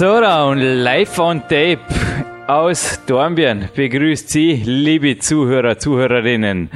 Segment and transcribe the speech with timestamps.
[0.00, 1.80] So, und live on tape
[2.46, 6.70] aus Dornbirn begrüßt Sie, liebe Zuhörer, Zuhörerinnen.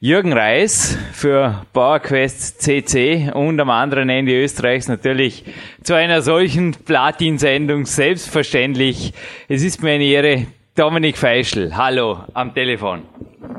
[0.00, 5.44] Jürgen Reis für PowerQuest CC und am anderen Ende Österreichs natürlich
[5.82, 9.12] zu einer solchen Platin-Sendung selbstverständlich.
[9.46, 13.02] Es ist mir eine Ehre, Dominik Feischl, hallo am Telefon.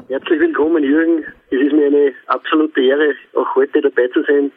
[0.08, 1.24] Herzlich willkommen, Jürgen.
[1.56, 4.52] Es ist mir eine absolute Ehre, auch heute dabei zu sein.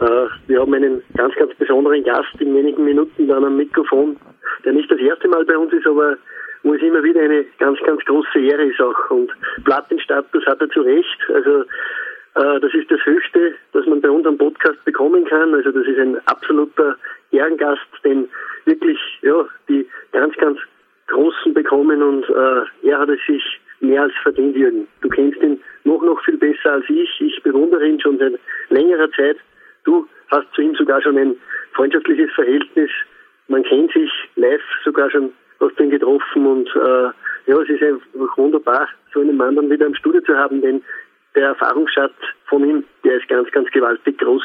[0.00, 4.16] Äh, wir haben einen ganz, ganz besonderen Gast in wenigen Minuten dann am Mikrofon,
[4.64, 6.16] der nicht das erste Mal bei uns ist, aber
[6.62, 9.10] wo es immer wieder eine ganz, ganz große Ehre ist auch.
[9.10, 9.32] Und
[9.64, 11.18] Platinstatus hat er zu Recht.
[11.34, 15.52] Also äh, das ist das Höchste, das man bei unserem Podcast bekommen kann.
[15.52, 16.96] Also das ist ein absoluter
[17.32, 18.28] Ehrengast, den
[18.66, 20.58] wirklich ja die ganz, ganz
[21.08, 24.86] Großen bekommen und äh, er hat es sich mehr als verdient, Jürgen.
[25.00, 27.20] Du kennst ihn noch, noch viel besser als ich.
[27.20, 28.38] Ich bewundere ihn schon seit
[28.70, 29.36] längerer Zeit.
[29.84, 31.36] Du hast zu ihm sogar schon ein
[31.74, 32.90] freundschaftliches Verhältnis.
[33.48, 37.10] Man kennt sich live sogar schon, hast ihn getroffen und äh,
[37.46, 40.82] ja, es ist einfach wunderbar, so einen Mann dann wieder im Studio zu haben, denn
[41.36, 42.14] der Erfahrungsschatz
[42.46, 44.42] von ihm, der ist ganz, ganz gewaltig groß.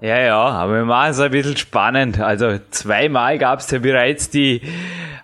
[0.00, 2.20] Ja, ja, aber wir machen es ein bisschen spannend.
[2.20, 4.60] Also zweimal gab es ja bereits die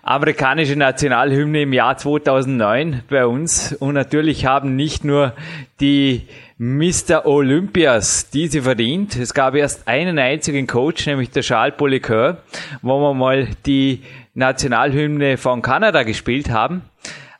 [0.01, 3.73] amerikanische Nationalhymne im Jahr 2009 bei uns.
[3.73, 5.33] Und natürlich haben nicht nur
[5.79, 7.25] die Mr.
[7.25, 9.15] Olympias diese verdient.
[9.15, 12.37] Es gab erst einen einzigen Coach, nämlich der Charles Polycœur,
[12.81, 14.01] wo wir mal die
[14.33, 16.81] Nationalhymne von Kanada gespielt haben.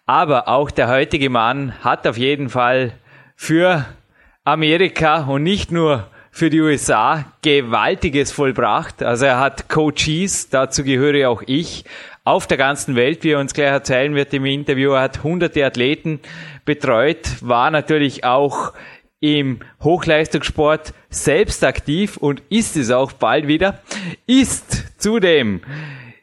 [0.05, 2.94] Aber auch der heutige Mann hat auf jeden Fall
[3.35, 3.85] für
[4.44, 9.04] Amerika und nicht nur für die USA Gewaltiges vollbracht.
[9.04, 11.86] Also er hat Coaches, dazu gehöre auch ich,
[12.24, 14.94] auf der ganzen Welt, wie er uns gleich erzählen wird im Interview.
[14.94, 16.20] Er hat hunderte Athleten
[16.66, 18.74] betreut, war natürlich auch
[19.20, 23.80] im Hochleistungssport selbst aktiv und ist es auch bald wieder,
[24.26, 25.62] ist zudem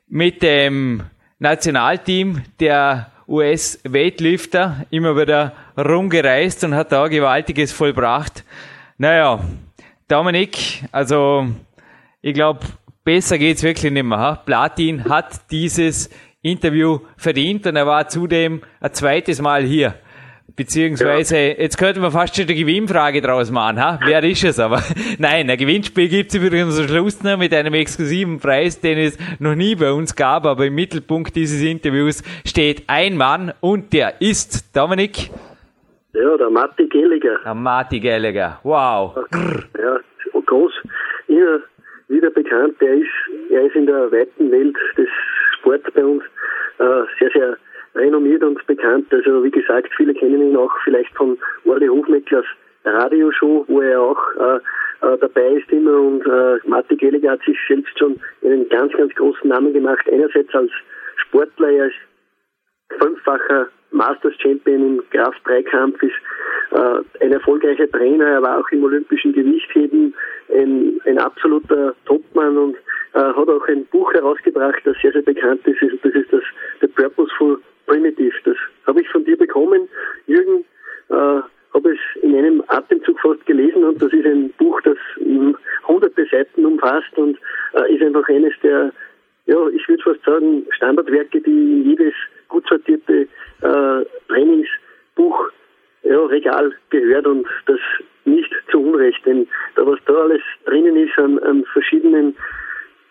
[0.09, 1.05] mit dem
[1.39, 8.45] Nationalteam der US-Weightlifter immer wieder rumgereist und hat da Gewaltiges vollbracht.
[8.99, 9.41] Naja,
[10.11, 11.47] Dominik, also
[12.21, 12.61] ich glaube,
[13.05, 14.43] besser geht's wirklich nicht mehr.
[14.45, 16.11] Platin hat dieses
[16.43, 19.95] Interview verdient und er war zudem ein zweites Mal hier.
[20.57, 21.55] Beziehungsweise, ja.
[21.61, 24.01] jetzt könnte man fast schon eine Gewinnfrage draus machen, ha?
[24.05, 24.83] Wer ist es aber?
[25.19, 29.17] Nein, ein Gewinnspiel gibt es übrigens am Schluss noch mit einem exklusiven Preis, den es
[29.39, 34.21] noch nie bei uns gab, aber im Mittelpunkt dieses Interviews steht ein Mann und der
[34.21, 35.31] ist Dominik.
[36.13, 37.39] Ja, der Matti Gelliger.
[37.45, 39.17] Der Matti Gelliger, wow.
[39.79, 40.01] Ja,
[40.47, 40.73] groß,
[41.29, 41.61] immer
[42.09, 42.81] wieder bekannt.
[42.81, 43.09] Der ist,
[43.51, 45.09] er ist in der weiten Welt des
[45.59, 46.23] Sports bei uns
[46.79, 47.57] äh, sehr, sehr
[47.95, 49.07] renommiert und bekannt.
[49.13, 52.47] Also wie gesagt, viele kennen ihn auch vielleicht von Orle Hofmecklers
[52.85, 54.57] Radioshow, wo er auch äh,
[55.07, 59.15] äh, dabei ist immer und äh, Matti Gelliger hat sich selbst schon einen ganz, ganz
[59.15, 60.05] großen Namen gemacht.
[60.11, 60.71] Einerseits als
[61.17, 61.97] Sportler, er ist
[62.99, 66.15] fünffacher Masters Champion im Kraft-3-Kampf, ist
[66.73, 70.15] äh, ein erfolgreicher Trainer, er war auch im olympischen Gewichtheben
[70.55, 72.77] ein, ein absoluter Topmann und
[73.15, 75.81] äh, hat auch ein Buch herausgebracht, das sehr, sehr bekannt ist.
[76.03, 76.43] Das ist das
[76.81, 78.35] The Purposeful Primitive.
[78.45, 78.57] Das
[78.87, 79.89] habe ich von dir bekommen,
[80.27, 80.65] Jürgen.
[81.09, 81.41] Äh,
[81.75, 84.99] habe es in einem Atemzug fast gelesen und das ist ein Buch, das
[85.87, 87.39] hunderte Seiten umfasst und
[87.75, 88.93] äh, ist einfach eines der,
[89.47, 92.15] ja, ich würde fast sagen, Standardwerke, die jedes
[92.51, 93.27] gut sortierte
[93.63, 95.51] äh, Trainingsbuch
[96.03, 97.79] ja, gehört und das
[98.25, 102.37] nicht zu Unrecht, denn da was da alles drinnen ist an, an verschiedenen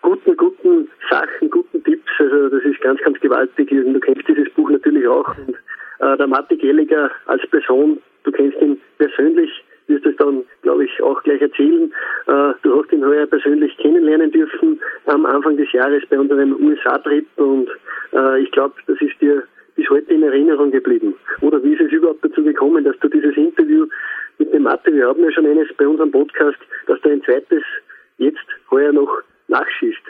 [0.02, 3.70] guten, guten Sachen, guten Tipps, also das ist ganz, ganz gewaltig.
[3.70, 5.28] Und du kennst dieses Buch natürlich auch.
[5.36, 5.56] Und
[6.00, 9.50] äh, der Matti Gelliger als Person, du kennst ihn persönlich,
[9.88, 11.92] wirst es dann, glaube ich, auch gleich erzählen.
[12.26, 17.26] Äh, du hast ihn heuer persönlich kennenlernen dürfen am Anfang des Jahres bei unserem USA-Trip
[17.36, 17.68] und
[18.12, 19.42] äh, ich glaube, das ist dir
[19.76, 21.14] bis heute in Erinnerung geblieben.
[21.40, 23.86] Oder wie ist es überhaupt dazu gekommen, dass du dieses Interview
[24.38, 27.62] mit dem Mathe, wir haben ja schon eines bei unserem Podcast, dass du ein zweites
[28.18, 30.02] jetzt heuer noch nachschießt.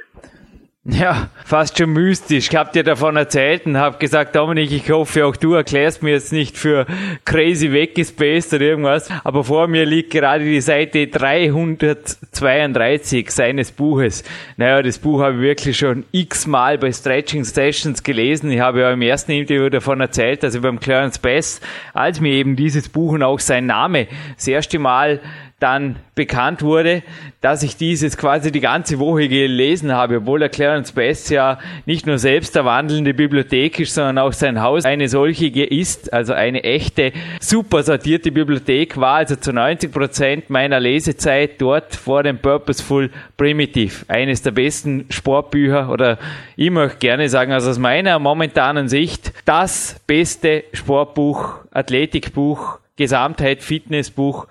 [0.86, 2.48] Ja, fast schon mystisch.
[2.48, 6.12] Ich habe dir davon erzählt und habe gesagt, Dominik, ich hoffe, auch du erklärst mir
[6.12, 6.86] jetzt nicht für
[7.26, 9.10] crazy weggespaced oder irgendwas.
[9.22, 14.24] Aber vor mir liegt gerade die Seite 332 seines Buches.
[14.56, 18.50] Naja, das Buch habe ich wirklich schon x-mal bei Stretching Sessions gelesen.
[18.50, 21.60] Ich habe ja im ersten Interview davon erzählt, dass ich beim Clarence Bass,
[21.92, 25.20] als mir eben dieses Buch und auch sein Name das erste Mal
[25.60, 27.02] dann bekannt wurde,
[27.40, 32.06] dass ich dieses quasi die ganze Woche gelesen habe, obwohl der Clarence Best ja nicht
[32.06, 36.64] nur selbst der wandelnde Bibliothek ist, sondern auch sein Haus eine solche ist, also eine
[36.64, 43.10] echte, super sortierte Bibliothek war, also zu 90 Prozent meiner Lesezeit dort vor dem Purposeful
[43.36, 46.18] Primitive, eines der besten Sportbücher oder
[46.56, 54.46] ich möchte gerne sagen, also aus meiner momentanen Sicht, das beste Sportbuch, Athletikbuch, Gesamtheit, Fitnessbuch,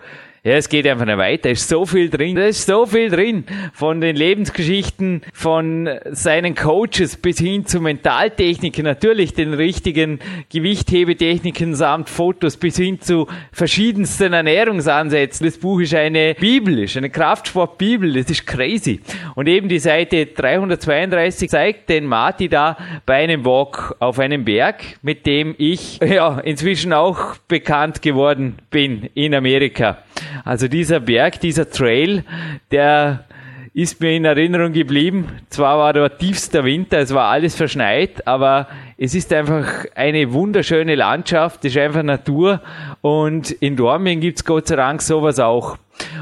[0.49, 1.51] ja, es geht einfach nicht weiter.
[1.51, 2.35] Es ist so viel drin.
[2.35, 3.43] Da ist so viel drin.
[3.71, 10.17] Von den Lebensgeschichten, von seinen Coaches bis hin zu Mentaltechniken, natürlich den richtigen
[10.51, 15.45] Gewichthebetechniken samt Fotos bis hin zu verschiedensten Ernährungsansätzen.
[15.45, 18.13] Das Buch ist eine Bibel, ist eine Kraftsportbibel.
[18.13, 19.01] Das ist crazy.
[19.35, 22.75] Und eben die Seite 332 zeigt den Marty da
[23.05, 29.11] bei einem Walk auf einem Berg, mit dem ich ja inzwischen auch bekannt geworden bin
[29.13, 29.99] in Amerika.
[30.45, 32.23] Also dieser Berg, dieser Trail,
[32.71, 33.25] der
[33.73, 35.29] ist mir in Erinnerung geblieben.
[35.49, 38.67] Zwar war dort tiefster Winter, es war alles verschneit, aber
[38.97, 42.61] es ist einfach eine wunderschöne Landschaft, es ist einfach Natur
[43.01, 45.77] und in Dormien gibt's Gott sei Dank sowas auch.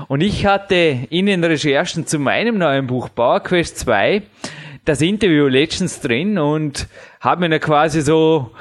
[0.08, 4.24] Und ich hatte in den Recherchen zu meinem neuen Buch Power Quest 2
[4.86, 6.88] das Interview Legends drin und
[7.20, 8.52] habe mir da quasi so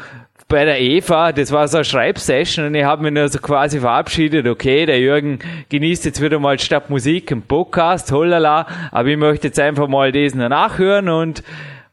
[0.48, 3.80] bei der Eva, das war so eine Schreibsession und ich habe mich nur so quasi
[3.80, 5.40] verabschiedet, okay, der Jürgen
[5.70, 10.12] genießt jetzt wieder mal statt Musik einen Podcast, holala, aber ich möchte jetzt einfach mal
[10.12, 11.42] diesen nachhören und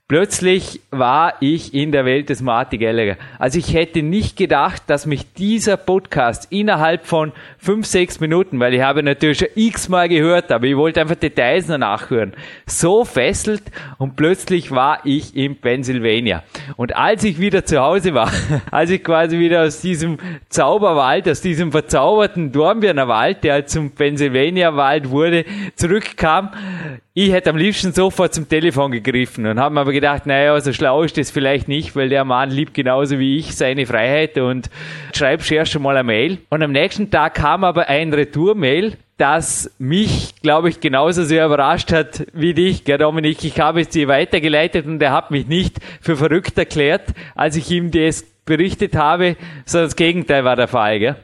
[0.09, 3.15] Plötzlich war ich in der Welt des Marty Gallagher.
[3.39, 8.73] Also ich hätte nicht gedacht, dass mich dieser Podcast innerhalb von fünf, sechs Minuten, weil
[8.73, 12.33] ich habe natürlich schon x-mal gehört, aber ich wollte einfach Details nachhören,
[12.65, 13.63] so fesselt
[13.97, 16.44] und plötzlich war ich in Pennsylvania.
[16.75, 18.29] Und als ich wieder zu Hause war,
[18.71, 20.17] als ich quasi wieder aus diesem
[20.49, 25.45] Zauberwald, aus diesem verzauberten Dornbirner Wald, der zum Pennsylvania Wald wurde,
[25.77, 26.51] zurückkam,
[27.15, 30.74] ich hätte am liebsten sofort zum Telefon gegriffen und habe mir aber gedacht, naja, so
[30.74, 34.69] schlau ist das vielleicht nicht, weil der Mann liebt genauso wie ich seine Freiheit und
[35.15, 36.39] schreibt erst schon mal eine Mail.
[36.50, 41.92] Und am nächsten Tag kam aber ein Retour-Mail, das mich, glaube ich, genauso sehr überrascht
[41.94, 43.44] hat wie dich, gell, Dominik.
[43.44, 47.69] Ich habe es dir weitergeleitet und er hat mich nicht für verrückt erklärt, als ich
[47.69, 49.36] ihm das berichtet habe,
[49.66, 51.16] sondern das Gegenteil war der Fall, gell?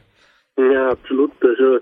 [0.56, 1.32] Ja, absolut.
[1.42, 1.80] Also,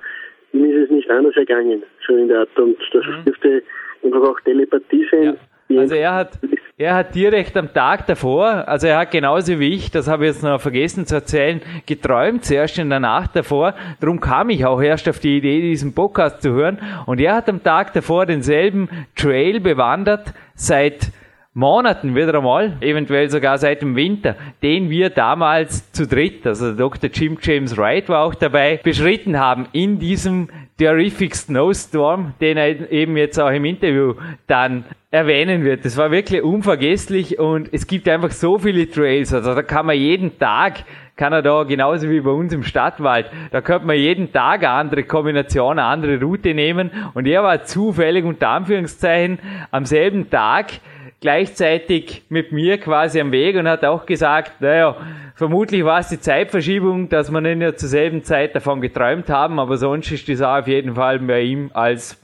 [0.53, 2.57] ihm ist es nicht anders ergangen, so in der Art.
[2.57, 3.25] Und das mhm.
[3.25, 3.63] dürfte
[4.03, 5.05] einfach auch Telepathie.
[5.23, 5.33] Ja.
[5.75, 6.39] Also er hat,
[6.77, 10.33] er hat direkt am Tag davor, also er hat genauso wie ich, das habe ich
[10.33, 13.73] jetzt noch vergessen zu erzählen, geträumt, zuerst in der Nacht davor.
[13.99, 16.79] Darum kam ich auch erst auf die Idee, diesen Podcast zu hören.
[17.05, 21.11] Und er hat am Tag davor denselben Trail bewandert seit
[21.57, 27.09] Monaten wieder einmal, eventuell sogar seit dem Winter, den wir damals zu dritt, also Dr.
[27.11, 33.17] Jim James Wright war auch dabei, beschritten haben in diesem Terrific Snowstorm, den er eben
[33.17, 34.13] jetzt auch im Interview
[34.45, 35.83] dann erwähnen wird.
[35.83, 39.97] Das war wirklich unvergesslich und es gibt einfach so viele Trails, also da kann man
[39.97, 40.83] jeden Tag
[41.15, 44.69] kann er da genauso wie bei uns im Stadtwald, da könnte man jeden Tag eine
[44.69, 49.39] andere Kombination, eine andere Route nehmen und er war zufällig unter Anführungszeichen
[49.71, 50.73] am selben Tag
[51.21, 54.95] gleichzeitig mit mir quasi am Weg und hat auch gesagt, naja,
[55.35, 59.59] vermutlich war es die Zeitverschiebung, dass wir nicht ja zur selben Zeit davon geträumt haben,
[59.59, 62.21] aber sonst ist das auch auf jeden Fall bei ihm als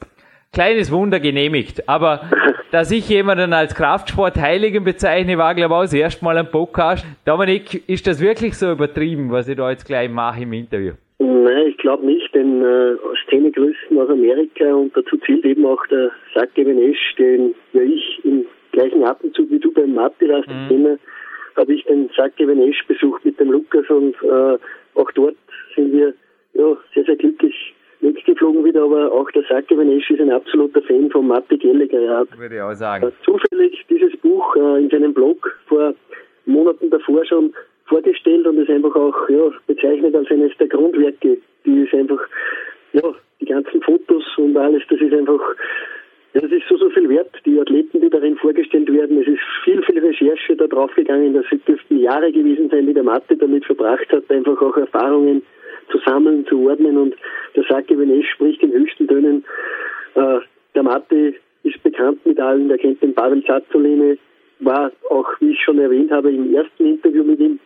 [0.54, 1.90] kleines Wunder genehmigt.
[1.90, 2.30] Aber
[2.72, 7.06] dass ich jemanden als Kraftsport-Heiligen bezeichne, war glaube ich auch das erste Mal ein Podcast.
[7.26, 10.94] Dominik, ist das wirklich so übertrieben, was ich da jetzt gleich mache im Interview?
[11.20, 12.96] Nein, ich glaube nicht, denn äh,
[13.28, 18.46] Szenegrößen aus Amerika und dazu zählt eben auch der Sake Benesch, den ja ich im
[18.74, 21.00] gleichen Atemzug wie du beim Martiras mhm.
[21.56, 24.58] Habe ich den Sake Venesh besucht mit dem Lukas und äh,
[24.96, 25.36] auch dort
[25.76, 26.14] sind wir
[26.54, 31.10] ja, sehr, sehr glücklich mitgeflogen wieder, aber auch der Sake Venesh ist ein absoluter Fan
[31.12, 32.02] von Matti Gallagher.
[32.02, 33.08] Er hat Würde ich auch sagen.
[33.08, 35.94] Äh, zufällig dieses Buch äh, in seinem Blog vor
[36.46, 37.54] Monaten davor schon
[37.86, 42.20] vorgestellt und es einfach auch ja, bezeichnet als eines der Grundwerke, die ist einfach,
[42.94, 43.04] ja,
[43.40, 45.42] die ganzen Fotos und alles, das ist einfach
[46.34, 47.30] ja, das ist so, so viel wert.
[47.46, 51.34] Die Athleten, die darin vorgestellt werden, es ist viel, viel Recherche da drauf gegangen.
[51.34, 55.44] Das dürften Jahre gewesen sein, die der Mathe damit verbracht hat, einfach auch Erfahrungen
[55.92, 57.16] zu sammeln, zu ordnen und
[57.56, 59.44] der Sake Venesh spricht in höchsten Tönen.
[60.16, 60.40] Äh,
[60.74, 64.18] der Matti ist bekannt mit allen, der kennt den Pavel Zazzolini,
[64.60, 67.60] war auch, wie ich schon erwähnt habe, im ersten Interview mit ihm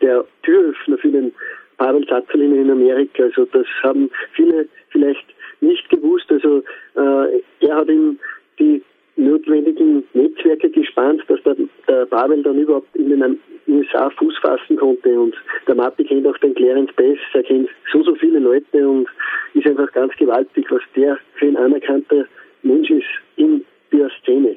[0.00, 1.32] der Türöffner für den
[1.76, 3.24] Pavel Zazzolini in Amerika.
[3.24, 5.26] Also das haben viele vielleicht
[5.60, 6.30] nicht gewusst.
[6.30, 6.62] Also
[6.96, 8.18] äh, er hat ihm
[8.58, 8.82] die
[9.16, 11.56] notwendigen Netzwerke gespannt, dass der,
[11.88, 13.38] der Pavel dann überhaupt in den
[13.68, 15.18] USA Fuß fassen konnte.
[15.18, 15.34] Und
[15.66, 19.08] der Matti kennt auch den Clarence Bass, er kennt so, so viele Leute und
[19.54, 22.24] ist einfach ganz gewaltig, was der für ein anerkannter
[22.62, 24.56] Mensch ist in der Szene.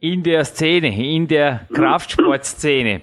[0.00, 3.02] In der Szene, in der Kraftsportszene.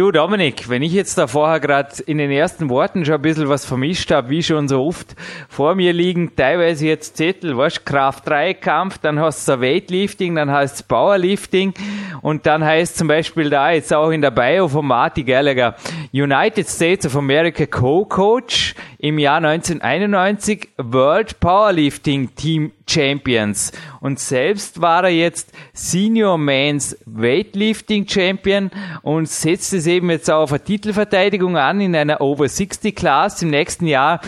[0.00, 3.50] Du Dominik, wenn ich jetzt da vorher gerade in den ersten Worten schon ein bisschen
[3.50, 5.14] was vermischt habe, wie schon so oft,
[5.50, 10.50] vor mir liegen teilweise jetzt Zettel, weißt Kraft 3 Kampf, dann hast du Weightlifting, dann
[10.50, 11.74] heißt es Powerlifting
[12.22, 15.74] und dann heißt zum Beispiel da jetzt auch in der Bio von Marty Gallagher
[16.14, 23.72] United States of America Co-Coach im Jahr 1991 World Powerlifting Team Champions.
[24.00, 28.70] Und selbst war er jetzt Senior Men's Weightlifting Champion
[29.02, 33.40] und setzt es eben jetzt auch auf eine Titelverteidigung an in einer Over 60 Class
[33.42, 34.20] im nächsten Jahr.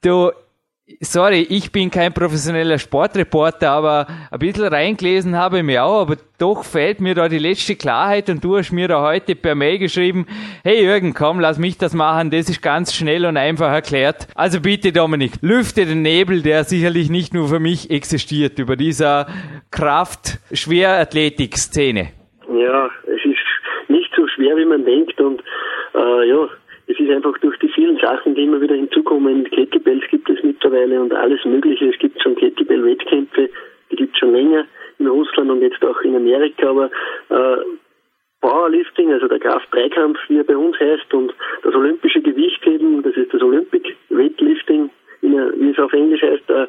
[0.00, 0.32] Du,
[1.00, 6.16] sorry, ich bin kein professioneller Sportreporter, aber ein bisschen reingelesen habe ich mir auch, aber
[6.38, 9.78] doch fehlt mir da die letzte Klarheit und du hast mir da heute per Mail
[9.78, 10.26] geschrieben,
[10.62, 14.28] hey Jürgen, komm, lass mich das machen, das ist ganz schnell und einfach erklärt.
[14.34, 19.26] Also bitte Dominik, lüfte den Nebel, der sicherlich nicht nur für mich existiert, über dieser
[19.70, 22.08] Kraft-Schwerathletik-Szene.
[22.48, 23.36] Ja, es ist
[23.88, 25.42] nicht so schwer, wie man denkt und
[25.94, 26.48] äh, ja,
[27.08, 29.44] ist einfach durch die vielen Sachen, die immer wieder hinzukommen.
[29.50, 31.88] Kettlebells gibt es mittlerweile und alles Mögliche.
[31.88, 33.48] Es gibt schon Kettlebell-Wettkämpfe,
[33.90, 34.66] die gibt es schon länger
[34.98, 36.70] in Russland und jetzt auch in Amerika.
[36.70, 36.90] Aber
[37.28, 37.58] äh,
[38.40, 43.32] Powerlifting, also der Kraft-Dreikampf, wie er bei uns heißt, und das olympische Gewichtheben, das ist
[43.32, 44.90] das Olympic Weightlifting,
[45.22, 46.66] wie es auf Englisch heißt, äh,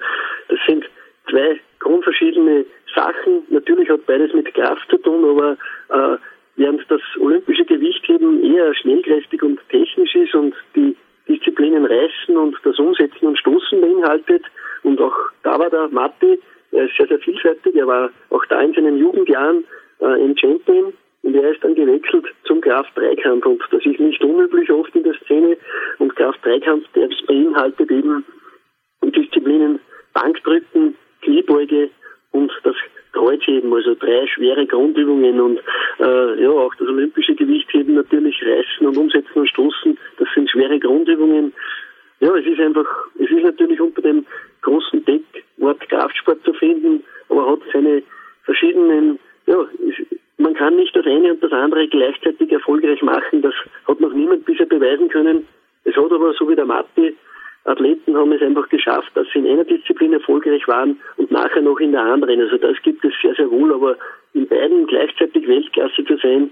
[0.49, 0.85] das sind
[1.29, 2.65] zwei grundverschiedene
[2.95, 3.43] Sachen.
[3.49, 5.57] Natürlich hat beides mit Kraft zu tun, aber
[5.89, 6.17] äh,
[6.57, 10.95] während das olympische Gewichtheben eher schnellkräftig und technisch ist und die
[11.27, 14.43] Disziplinen Reißen und das Umsetzen und Stoßen beinhaltet.
[14.83, 16.39] Und auch da war der Matti,
[16.71, 17.75] er ist sehr, sehr vielseitig.
[17.75, 19.63] Er war auch da in seinen Jugendjahren
[19.99, 23.45] äh, ein Champion und er ist dann gewechselt zum Kraft-Dreikampf.
[23.45, 25.57] Und das ist nicht unüblich oft in der Szene.
[25.99, 28.23] Und Kraft-Dreikampf, der beinhaltet eben
[29.03, 29.79] Disziplinen
[30.13, 31.89] Bankdrücken, Kniebeuge
[33.27, 35.59] Kreuzheben, also drei schwere Grundübungen und
[35.99, 40.79] äh, ja auch das olympische Gewichtheben natürlich reißen und umsetzen und stoßen, das sind schwere
[40.79, 41.53] Grundübungen.
[42.19, 42.85] Ja, es ist einfach,
[43.19, 44.25] es ist natürlich unter dem
[44.61, 48.01] großen Deckwort Kraftsport zu finden, aber hat seine
[48.43, 49.65] verschiedenen, ja,
[50.37, 53.53] man kann nicht das eine und das andere gleichzeitig erfolgreich machen, das
[53.87, 55.45] hat noch niemand bisher beweisen können.
[55.83, 57.15] Es hat aber, so wie der Matti,
[57.67, 61.29] Athleten haben es einfach geschafft, dass sie in einer Disziplin erfolgreich waren und
[61.97, 62.41] der anderen.
[62.41, 63.97] Also das gibt es sehr, sehr wohl, aber
[64.33, 66.51] in beiden gleichzeitig Weltklasse zu sein,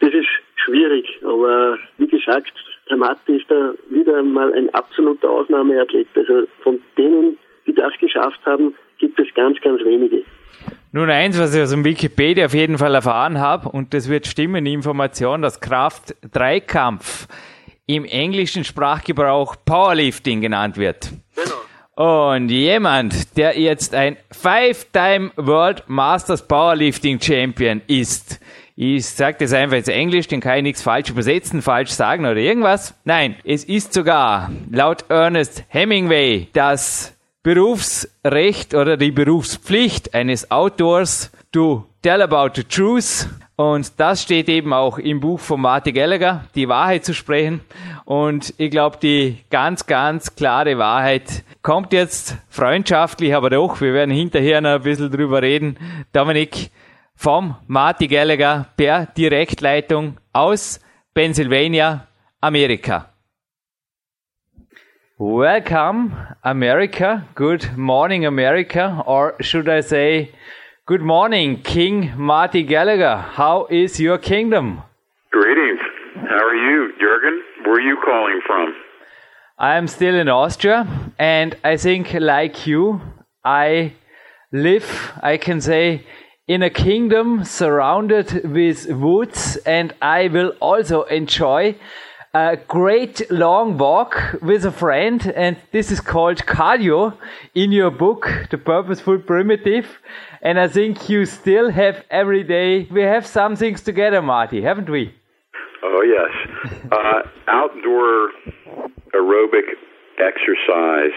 [0.00, 1.18] das ist schwierig.
[1.24, 2.52] Aber wie gesagt,
[2.88, 6.08] der Matti ist da wieder mal ein absoluter Ausnahmeathlet.
[6.14, 7.36] Also von denen,
[7.66, 10.22] die das geschafft haben, gibt es ganz, ganz wenige.
[10.92, 14.26] Nun eins, was ich aus dem Wikipedia auf jeden Fall erfahren habe, und das wird
[14.26, 17.28] stimmen, die Information, dass Kraft-Dreikampf
[17.86, 21.10] im englischen Sprachgebrauch Powerlifting genannt wird.
[21.36, 21.67] Genau.
[21.98, 28.38] Und jemand, der jetzt ein Five-Time World Masters Powerlifting Champion ist,
[28.76, 32.36] ich sage das einfach jetzt Englisch, den kann ich nichts falsch übersetzen, falsch sagen oder
[32.36, 32.94] irgendwas.
[33.02, 41.84] Nein, es ist sogar laut Ernest Hemingway das Berufsrecht oder die Berufspflicht eines Autors to
[42.08, 46.66] tell about the truth und das steht eben auch im Buch von Marty Gallagher, die
[46.66, 47.60] Wahrheit zu sprechen.
[48.06, 54.10] Und ich glaube, die ganz, ganz klare Wahrheit kommt jetzt freundschaftlich, aber doch, wir werden
[54.14, 55.76] hinterher noch ein bisschen drüber reden.
[56.14, 56.70] Dominik
[57.14, 60.80] vom Marty Gallagher per Direktleitung aus
[61.12, 62.06] Pennsylvania,
[62.40, 63.10] Amerika.
[65.18, 67.24] Welcome, America.
[67.34, 69.02] Good morning, America.
[69.04, 70.30] Or should I say,
[70.88, 73.18] Good morning, King Marty Gallagher.
[73.18, 74.84] How is your kingdom?
[75.30, 75.80] Greetings.
[76.14, 77.42] How are you, Jurgen?
[77.62, 78.74] Where are you calling from?
[79.58, 83.02] I'm still in Austria, and I think, like you,
[83.44, 83.96] I
[84.50, 86.06] live, I can say,
[86.46, 91.76] in a kingdom surrounded with woods, and I will also enjoy
[92.32, 97.12] a great long walk with a friend, and this is called cardio
[97.54, 99.98] in your book, The Purposeful Primitive.
[100.42, 104.88] And I think you still have every day, we have some things together, Marty, haven't
[104.88, 105.14] we?
[105.82, 106.82] Oh, yes.
[106.92, 108.30] uh, outdoor
[109.14, 109.66] aerobic
[110.18, 111.16] exercise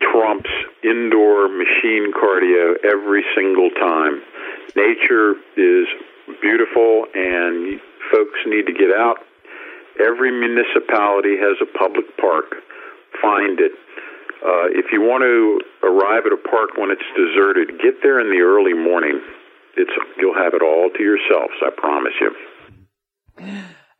[0.00, 0.50] trumps
[0.82, 4.22] indoor machine cardio every single time.
[4.76, 5.86] Nature is
[6.40, 7.80] beautiful and
[8.12, 9.18] folks need to get out.
[10.00, 12.56] Every municipality has a public park.
[13.20, 13.72] Find it.
[14.42, 18.30] Uh, if you want to arrive at a park when it's deserted, get there in
[18.30, 19.20] the early morning.
[19.76, 21.54] It's you'll have it all to yourselves.
[21.62, 22.30] I promise you.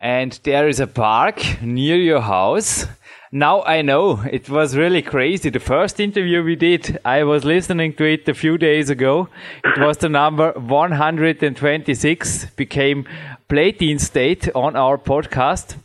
[0.00, 2.87] And there is a park near your house.
[3.32, 5.50] Now I know it was really crazy.
[5.50, 9.28] The first interview we did, I was listening to it a few days ago.
[9.62, 13.06] It was the number 126, became
[13.49, 15.76] Platin State on our podcast.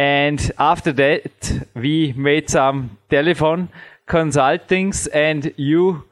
[0.00, 3.68] And after that, we made some telephone
[4.08, 6.04] consultings and you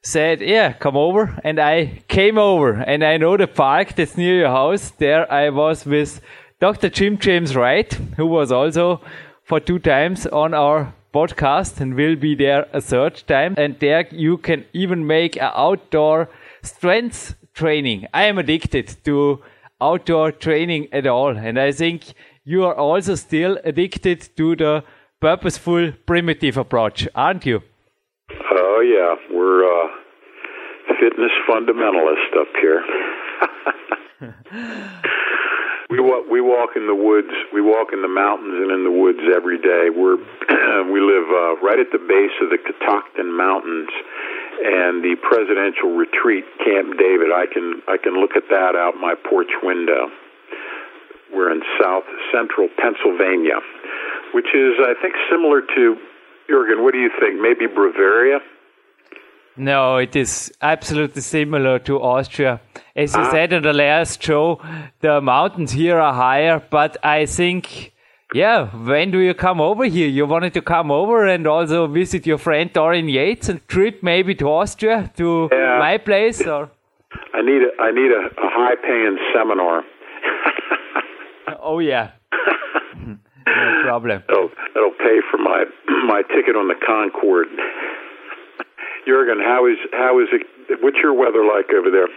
[0.00, 1.38] said, yeah, come over.
[1.44, 4.92] And I came over and I know the park that's near your house.
[4.92, 6.22] There I was with
[6.58, 6.88] Dr.
[6.88, 9.02] Jim James Wright, who was also
[9.44, 13.54] for two times on our podcast and will be there a third time.
[13.58, 16.30] And there you can even make an outdoor
[16.62, 18.06] strength training.
[18.14, 19.42] I am addicted to
[19.82, 21.36] outdoor training at all.
[21.36, 22.14] And I think
[22.48, 24.82] you are also still addicted to the
[25.20, 27.60] purposeful primitive approach, aren't you?
[28.30, 29.88] Oh yeah, we're uh,
[30.98, 32.82] fitness fundamentalist up here.
[35.90, 38.96] we walk we walk in the woods, we walk in the mountains and in the
[38.96, 39.92] woods every day.
[39.92, 40.16] We're
[40.90, 43.92] we live uh, right at the base of the Catoctin Mountains
[44.64, 47.28] and the presidential retreat Camp David.
[47.28, 50.08] I can I can look at that out my porch window.
[51.32, 53.60] We're in south central Pennsylvania,
[54.32, 55.96] which is, I think, similar to
[56.48, 56.82] Jurgen.
[56.82, 57.40] What do you think?
[57.40, 58.40] Maybe Bavaria?
[59.58, 62.60] No, it is absolutely similar to Austria.
[62.94, 63.30] As you ah.
[63.30, 64.60] said in the last show,
[65.00, 67.92] the mountains here are higher, but I think,
[68.32, 70.06] yeah, when do you come over here?
[70.06, 74.36] You wanted to come over and also visit your friend Dorian Yates and trip maybe
[74.36, 75.78] to Austria, to yeah.
[75.80, 76.70] my place, or?
[77.34, 79.82] I need a I need a, a high paying seminar.
[81.60, 82.12] Oh yeah.
[82.96, 84.22] no problem.
[84.26, 85.64] That'll, that'll pay for my
[86.06, 87.48] my ticket on the Concorde.
[89.06, 90.46] Jurgen, how is how is it?
[90.82, 92.08] What's your weather like over there?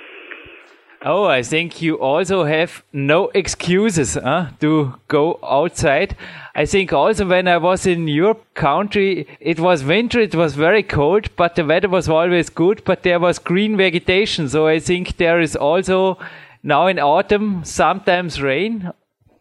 [1.04, 6.16] Oh, I think you also have no excuses huh, to go outside.
[6.54, 10.84] I think also when I was in your country, it was winter, it was very
[10.84, 14.48] cold, but the weather was always good, but there was green vegetation.
[14.48, 16.20] So I think there is also
[16.62, 18.92] now in autumn sometimes rain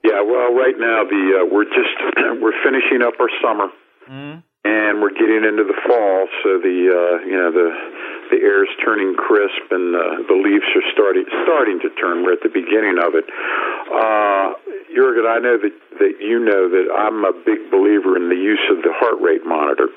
[0.03, 1.97] yeah, well, right now the uh, we're just
[2.41, 3.69] we're finishing up our summer,
[4.09, 4.43] mm.
[4.65, 6.29] and we're getting into the fall.
[6.43, 7.69] So the uh, you know the
[8.33, 12.25] the air is turning crisp, and uh, the leaves are starting starting to turn.
[12.25, 13.29] We're at the beginning of it.
[13.93, 14.57] Uh,
[14.97, 18.65] Jurgen, I know that that you know that I'm a big believer in the use
[18.73, 19.89] of the heart rate monitor.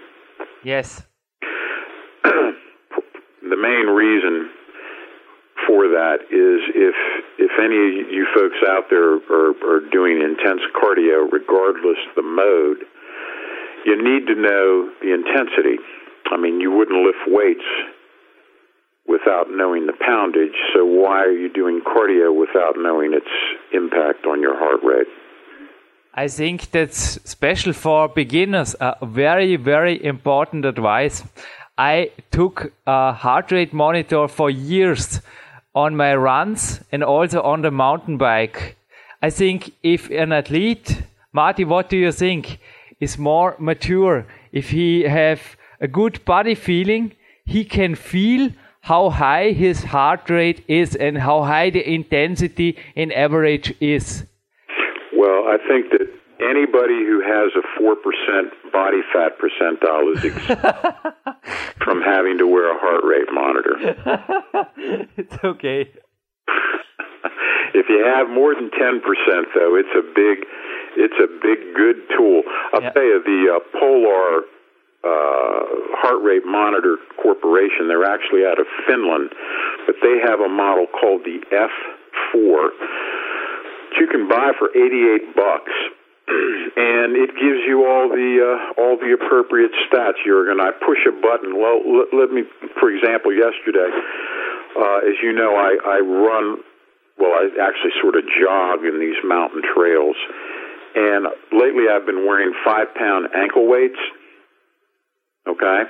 [0.63, 1.01] Yes.
[2.23, 4.51] the main reason
[5.67, 6.95] for that is if
[7.63, 12.83] if any of you folks out there are, are doing intense cardio, regardless the mode,
[13.85, 15.77] you need to know the intensity.
[16.31, 17.65] I mean, you wouldn't lift weights
[19.07, 20.55] without knowing the poundage.
[20.73, 23.27] So why are you doing cardio without knowing its
[23.73, 25.07] impact on your heart rate?
[26.13, 28.75] I think that's special for beginners.
[28.79, 31.23] A very, very important advice.
[31.77, 35.21] I took a heart rate monitor for years
[35.75, 38.75] on my runs and also on the mountain bike.
[39.21, 42.59] I think if an athlete, Marty, what do you think,
[42.99, 45.41] is more mature, if he have
[45.81, 47.13] a good body feeling,
[47.45, 53.11] he can feel how high his heart rate is and how high the intensity in
[53.11, 54.25] average is.
[55.15, 56.07] Well, I think that
[56.39, 60.61] anybody who has a 4% body fat percentile is exempt
[61.83, 63.75] from having to wear a heart rate monitor.
[65.17, 65.81] it's okay.
[67.73, 69.01] if you have more than 10%
[69.55, 70.45] though, it's a big
[70.95, 72.43] it's a big good tool.
[72.73, 72.93] I'll yep.
[72.93, 74.45] tell you the uh, Polar
[75.03, 79.31] uh, Heart Rate Monitor Corporation, they're actually out of Finland,
[79.87, 82.69] but they have a model called the F4
[83.99, 85.71] you can buy for 88 bucks
[86.27, 90.61] and it gives you all the uh, all the appropriate stats, Jurgen.
[90.61, 91.59] I push a button.
[91.59, 92.43] Well, let, let me,
[92.79, 93.91] for example, yesterday,
[94.79, 96.63] uh, as you know, I, I run.
[97.19, 100.15] Well, I actually sort of jog in these mountain trails,
[100.95, 103.99] and lately I've been wearing five pound ankle weights.
[105.43, 105.81] Okay,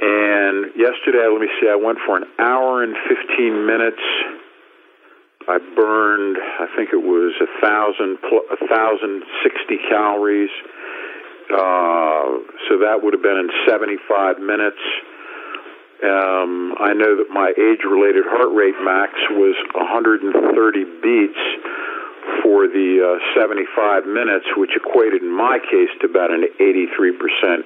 [0.00, 4.00] and yesterday, let me see, I went for an hour and fifteen minutes
[5.48, 8.18] I burned, I think it was a thousand,
[8.52, 10.50] a thousand sixty calories,
[11.48, 14.76] Uh, so that would have been in 75 minutes.
[16.04, 20.28] Um, I know that my age-related heart rate max was 130
[21.00, 21.42] beats
[22.44, 27.64] for the uh, 75 minutes, which equated in my case to about an 83 percent.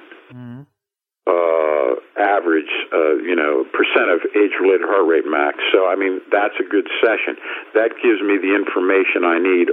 [1.25, 5.57] Uh, average, uh, you know, percent of age-related heart rate max.
[5.71, 7.39] So, I mean, that's a good session.
[7.73, 9.67] That gives me the information I need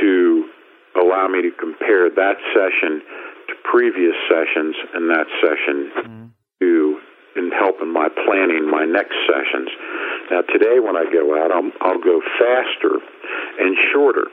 [0.00, 0.48] to
[0.94, 3.02] allow me to compare that session
[3.50, 6.26] to previous sessions and that session mm-hmm.
[6.60, 7.00] to
[7.34, 9.66] in helping my planning my next sessions.
[10.30, 13.02] Now today when I go out, I'll, I'll go faster
[13.58, 14.30] and shorter.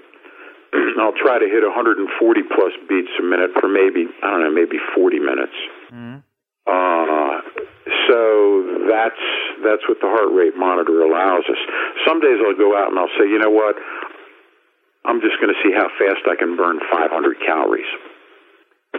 [1.01, 2.05] I'll try to hit 140
[2.53, 5.57] plus beats a minute for maybe I don't know maybe 40 minutes.
[5.91, 6.23] Mm-hmm.
[6.67, 7.41] Uh,
[8.07, 8.17] so
[8.87, 9.23] that's
[9.63, 11.61] that's what the heart rate monitor allows us.
[12.07, 13.75] Some days I'll go out and I'll say, you know what,
[15.05, 17.85] I'm just going to see how fast I can burn 500 calories.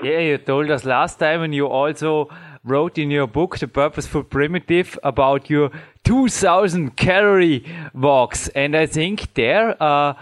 [0.02, 2.28] Yeah, you told us last time, and you also
[2.64, 5.70] wrote in your book, The Purposeful Primitive, about your
[6.04, 8.48] 2000 calorie walks.
[8.48, 10.16] And I think there, a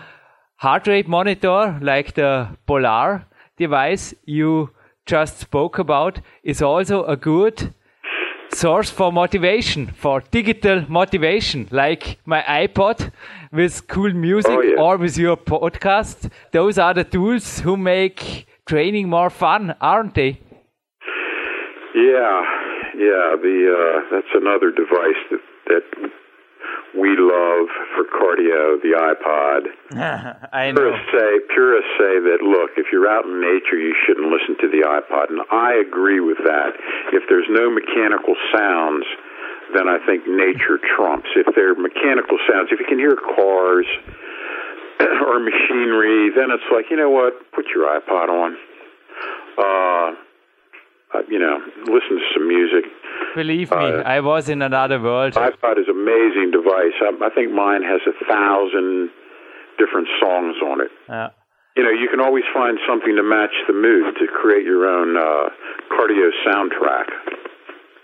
[0.56, 3.24] heart rate monitor like the Polar
[3.56, 4.70] device you
[5.11, 7.75] just spoke about is also a good
[8.55, 13.11] source for motivation, for digital motivation, like my iPod
[13.53, 14.81] with cool music oh, yeah.
[14.81, 16.31] or with your podcast.
[16.53, 20.38] Those are the tools who make training more fun, aren't they?
[21.94, 22.37] Yeah,
[22.94, 23.27] yeah.
[23.46, 26.11] The uh, that's another device that that
[26.94, 28.81] we love for cardio.
[28.83, 29.62] The iPod.
[30.53, 30.81] I know.
[30.81, 34.68] Purists say purists say that look, if you're out in nature, you shouldn't listen to
[34.68, 36.75] the iPod, and I agree with that.
[37.12, 39.07] If there's no mechanical sounds,
[39.75, 41.29] then I think nature trumps.
[41.37, 43.87] If there are mechanical sounds, if you can hear cars
[45.27, 48.57] or machinery, then it's like you know what, put your iPod on.
[49.59, 50.16] Uh,
[51.14, 52.85] uh, you know, listen to some music.
[53.35, 55.35] Believe me, uh, I was in another world.
[55.35, 56.96] iPod is an amazing device.
[57.01, 59.11] I, I think mine has a thousand
[59.79, 60.90] different songs on it.
[61.09, 61.31] Yeah.
[61.77, 65.16] You know, you can always find something to match the mood to create your own
[65.16, 65.49] uh,
[65.90, 67.07] cardio soundtrack.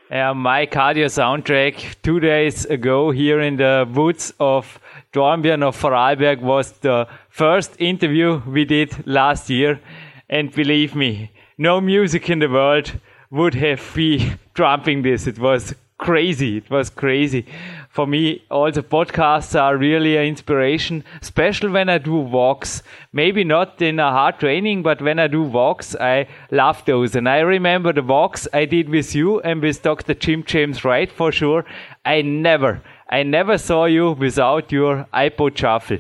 [0.09, 4.79] Yeah, my cardio soundtrack two days ago here in the woods of
[5.13, 9.81] Dornbirn of Vorarlberg was the first interview we did last year.
[10.29, 12.93] And believe me, no music in the world
[13.31, 15.27] would have been trumping this.
[15.27, 16.59] It was crazy.
[16.59, 17.47] It was crazy.
[17.89, 22.83] For me, all the podcasts are really an inspiration, especially when I do walks.
[23.13, 27.17] Maybe not in a hard training, but when I do walks, I love those.
[27.17, 30.13] And I remember the walks I did with you and with Dr.
[30.13, 31.65] Jim James Wright for sure.
[32.05, 35.99] I never, I never saw you without your iPod shuffle.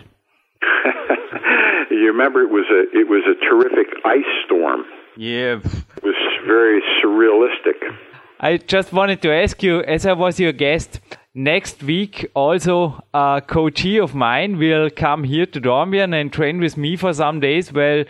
[1.90, 4.84] you remember it was a it was a terrific ice storm
[5.16, 5.56] yeah.
[5.56, 6.14] It was
[6.46, 7.96] very surrealistic.
[8.38, 11.00] I just wanted to ask you, as I was your guest,
[11.34, 16.76] next week also a coachee of mine will come here to Dornbirn and train with
[16.76, 18.04] me for some days while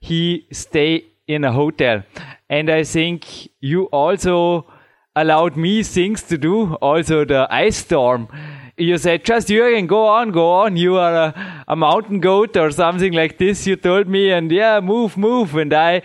[0.00, 2.02] he stay in a hotel.
[2.48, 4.66] And I think you also
[5.16, 8.28] allowed me things to do, also the ice storm.
[8.76, 10.76] You said, just Jürgen, go on, go on.
[10.76, 13.66] You are a, a mountain goat or something like this.
[13.66, 15.54] You told me, and yeah, move, move.
[15.54, 16.02] And I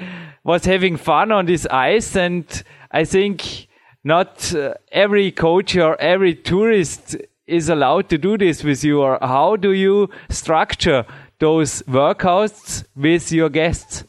[0.48, 2.16] was having fun on this ice.
[2.16, 2.46] And
[2.90, 3.68] I think
[4.04, 9.02] not uh, every coach or every tourist is allowed to do this with you.
[9.02, 11.06] Or how do you structure
[11.40, 14.06] those workouts with your guests?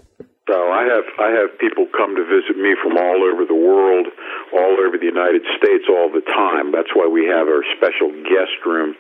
[0.49, 4.07] So I have I have people come to visit me from all over the world,
[4.55, 6.73] all over the United States, all the time.
[6.73, 8.97] That's why we have our special guest room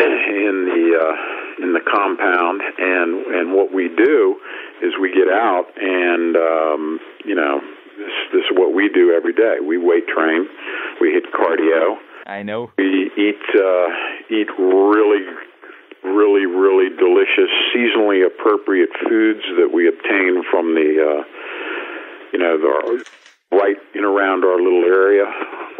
[0.00, 4.36] in the uh, in the compound, and and what we do
[4.82, 7.60] is we get out and um, you know
[7.96, 9.56] this this is what we do every day.
[9.62, 10.46] We weight train,
[11.00, 11.96] we hit cardio.
[12.26, 12.70] I know.
[12.76, 13.88] We eat uh,
[14.30, 15.24] eat really
[16.04, 21.24] really really delicious seasonally appropriate foods that we obtain from the uh,
[22.32, 23.04] you know the
[23.52, 25.24] right in around our little area.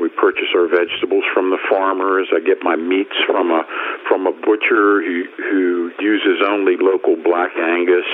[0.01, 2.29] We purchase our vegetables from the farmers.
[2.35, 3.63] I get my meats from a
[4.09, 8.07] from a butcher who who uses only local black Angus.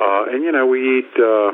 [0.00, 1.52] Uh, and you know, we eat uh,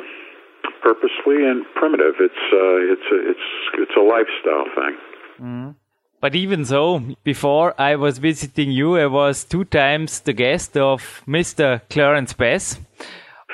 [0.82, 2.14] purposely and primitive.
[2.20, 4.96] It's uh, it's a, it's it's a lifestyle thing.
[5.40, 5.74] Mm.
[6.20, 11.22] But even so, before I was visiting you, I was two times the guest of
[11.26, 11.80] Mr.
[11.90, 12.78] Clarence Bass,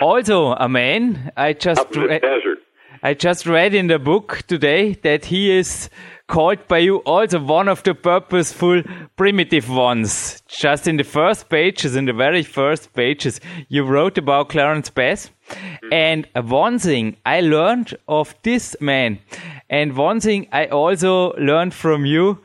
[0.02, 1.32] also a man.
[1.36, 2.58] I just Up in the desert.
[3.02, 5.88] I just read in the book today that he is
[6.28, 8.82] called by you also one of the purposeful
[9.16, 10.42] primitive ones.
[10.46, 15.30] Just in the first pages, in the very first pages, you wrote about Clarence Bass.
[15.90, 19.18] And one thing I learned of this man,
[19.68, 22.38] and one thing I also learned from you,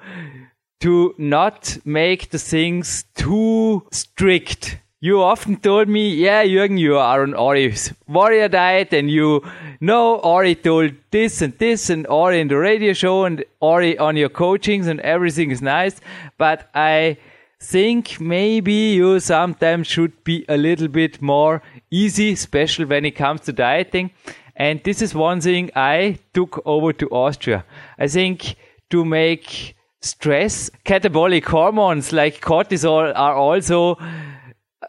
[0.80, 7.24] to not make the things too strict you often told me, yeah, Jürgen, you are
[7.24, 9.44] on Ori's warrior diet and you
[9.82, 14.16] know Ori told this and this and Ori in the radio show and Ori on
[14.16, 16.00] your coachings and everything is nice.
[16.38, 17.18] But I
[17.60, 21.62] think maybe you sometimes should be a little bit more
[21.92, 24.12] easy, especially when it comes to dieting.
[24.56, 27.66] And this is one thing I took over to Austria.
[28.00, 28.56] I think
[28.90, 33.98] to make stress, catabolic hormones like cortisol are also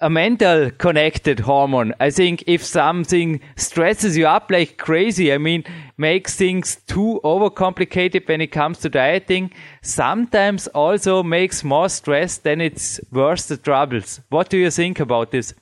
[0.01, 1.95] a mental connected hormone.
[2.01, 5.65] I think if something stresses you up like crazy, I mean,
[5.97, 9.53] makes things too overcomplicated when it comes to dieting,
[9.83, 14.21] sometimes also makes more stress than it's worth the troubles.
[14.31, 15.55] What do you think about this?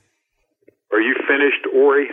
[0.91, 2.09] Are you finished, Ori?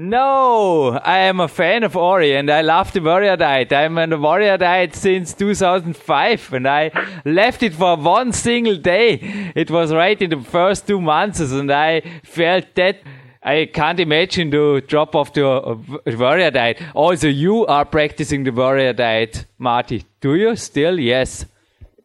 [0.00, 3.72] No, I am a fan of Ori and I love the warrior diet.
[3.72, 6.92] I'm on the warrior diet since 2005 and I
[7.24, 9.50] left it for one single day.
[9.56, 13.00] It was right in the first two months and I felt that
[13.42, 15.76] I can't imagine to drop off the uh,
[16.16, 16.80] warrior diet.
[16.94, 20.04] Also, you are practicing the warrior diet, Marty.
[20.20, 21.00] Do you still?
[21.00, 21.44] Yes.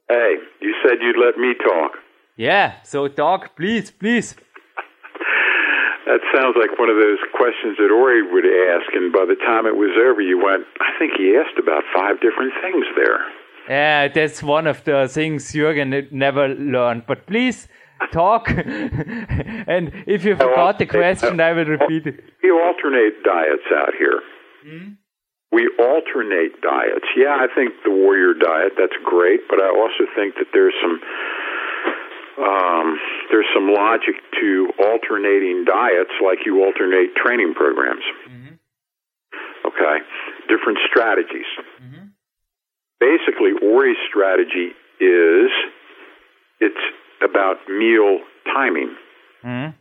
[0.10, 1.92] Hey, you said you'd let me talk.
[2.38, 4.36] Yeah, so talk, please, please.
[6.14, 9.66] That sounds like one of those questions that Ori would ask, and by the time
[9.66, 13.26] it was over, you went, I think he asked about five different things there.
[13.68, 17.08] Yeah, that's one of the things Jürgen never learned.
[17.08, 17.68] But please
[18.12, 22.24] talk, and if you forgot the question, I will repeat it.
[22.44, 24.22] We alternate diets out here.
[24.68, 24.94] Mm-hmm.
[25.52, 27.10] We alternate diets.
[27.18, 31.02] Yeah, I think the warrior diet, that's great, but I also think that there's some
[32.38, 38.04] um, there's some logic to alternating diets like you alternate training programs.
[38.30, 38.56] Mm-hmm.
[39.68, 39.98] Okay,
[40.50, 41.50] different strategies.
[41.82, 42.10] Mm-hmm.
[43.00, 45.50] Basically, Ori's strategy is
[46.60, 46.84] it's
[47.24, 48.96] about meal timing.
[49.44, 49.78] Mm-hmm.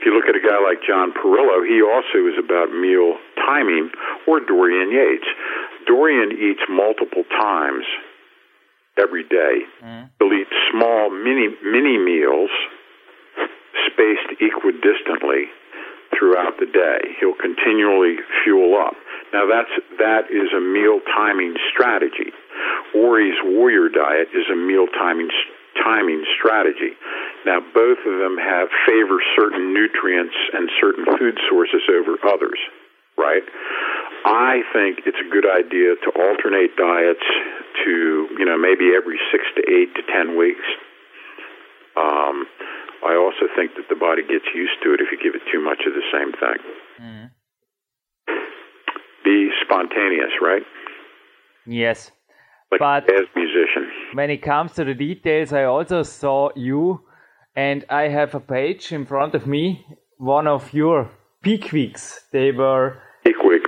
[0.00, 3.90] If you look at a guy like John Parrillo, he also is about meal timing,
[4.26, 5.28] or Dorian Yates.
[5.86, 7.84] Dorian eats multiple times
[8.98, 9.64] every day.
[9.82, 10.10] Mm.
[10.18, 12.50] He'll eat small mini mini meals
[13.86, 15.50] spaced equidistantly
[16.16, 17.16] throughout the day.
[17.20, 18.94] He'll continually fuel up.
[19.32, 22.32] Now that's that is a meal timing strategy.
[22.94, 25.28] Ori's warrior diet is a meal timing
[25.82, 26.92] timing strategy.
[27.46, 32.60] Now both of them have favor certain nutrients and certain food sources over others,
[33.18, 33.42] right?
[34.24, 37.26] I think it's a good idea to alternate diets
[37.84, 40.64] to, you know, maybe every six to eight to ten weeks.
[41.96, 42.46] Um,
[43.04, 45.60] I also think that the body gets used to it if you give it too
[45.60, 46.58] much of the same thing.
[47.02, 47.30] Mm.
[49.24, 50.62] Be spontaneous, right?
[51.66, 52.12] Yes.
[52.70, 53.90] Like but as musician.
[54.14, 57.00] When it comes to the details, I also saw you,
[57.54, 59.84] and I have a page in front of me,
[60.18, 61.10] one of your
[61.42, 62.24] peak weeks.
[62.32, 63.62] They were peak week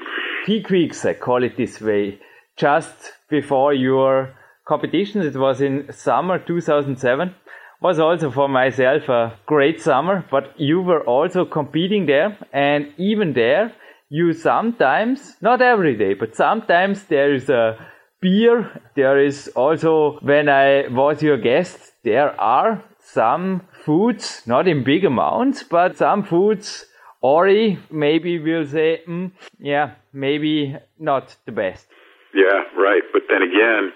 [0.45, 2.19] peak weeks, I call it this way,
[2.57, 4.35] just before your
[4.67, 7.35] competition, It was in summer 2007.
[7.81, 13.35] Was also for myself a great summer, but you were also competing there, and even
[13.35, 13.73] there,
[14.09, 17.77] you sometimes, not every day, but sometimes there is a
[18.23, 18.81] beer.
[18.97, 25.05] There is also, when I was your guest, there are some foods, not in big
[25.05, 26.87] amounts, but some foods
[27.25, 31.87] Ori maybe will say, mm, yeah, maybe not the best.
[32.35, 33.01] Yeah, right.
[33.15, 33.93] But then again,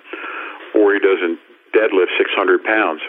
[0.74, 1.38] Ori doesn't
[1.76, 3.02] deadlift 600 pounds.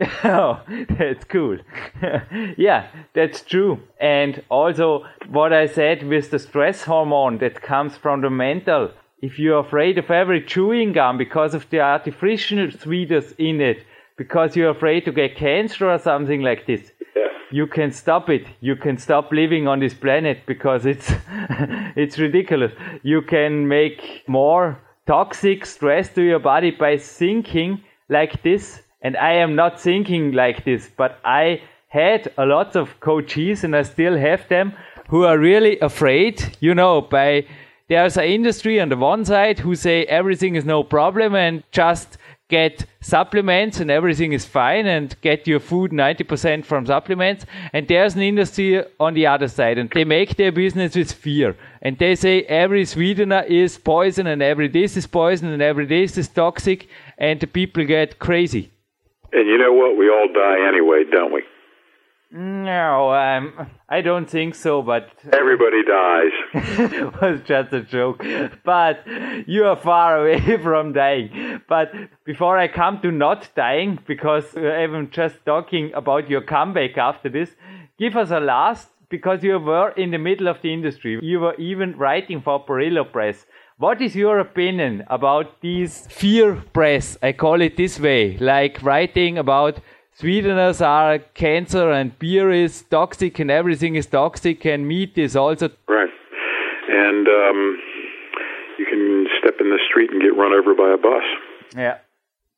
[0.24, 0.60] oh,
[0.98, 1.58] that's cool.
[2.58, 3.78] yeah, that's true.
[4.00, 8.90] And also, what I said with the stress hormone that comes from the mental.
[9.22, 13.78] If you're afraid of every chewing gum because of the artificial sweeteners in it,
[14.18, 16.90] because you're afraid to get cancer or something like this,
[17.50, 18.46] you can stop it.
[18.60, 21.12] You can stop living on this planet because it's
[21.96, 22.72] it's ridiculous.
[23.02, 28.82] You can make more toxic stress to your body by thinking like this.
[29.02, 33.76] And I am not thinking like this, but I had a lot of coaches and
[33.76, 34.72] I still have them
[35.08, 37.46] who are really afraid, you know, by
[37.88, 42.18] there's an industry on the one side who say everything is no problem and just
[42.48, 47.44] get supplements and everything is fine and get your food 90% from supplements.
[47.72, 51.56] And there's an industry on the other side and they make their business with fear.
[51.82, 56.16] And they say every sweetener is poison and every this is poison and every this
[56.16, 58.70] is toxic and the people get crazy.
[59.32, 59.98] And you know what?
[59.98, 61.42] We all die anyway, don't we?
[62.30, 66.32] No, um, I don't think so, but everybody dies.
[66.92, 68.24] it was just a joke.
[68.64, 69.06] But
[69.46, 71.62] you are far away from dying.
[71.68, 71.92] But
[72.24, 77.50] before I come to not dying, because I'm just talking about your comeback after this,
[77.98, 81.20] give us a last, because you were in the middle of the industry.
[81.22, 83.46] You were even writing for Parrillo Press.
[83.78, 87.18] What is your opinion about these fear press?
[87.22, 89.80] I call it this way, like writing about
[90.18, 95.70] sweeteners are cancer and beer is toxic and everything is toxic and meat is also
[95.88, 96.10] right.
[96.88, 97.78] And um,
[98.78, 101.24] you can step in the street and get run over by a bus.
[101.76, 101.98] Yeah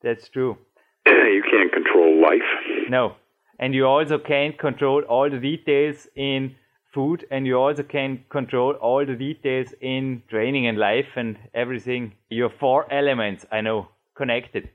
[0.02, 0.56] that's true.
[1.06, 2.88] You can't control life.
[2.88, 3.16] No.
[3.58, 6.54] And you also can't control all the details in
[6.94, 12.14] food and you also can't control all the details in training and life and everything.
[12.30, 14.70] Your four elements i know connected.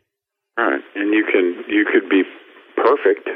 [0.57, 0.81] All right.
[0.95, 2.23] And you can you could be
[2.83, 3.29] perfect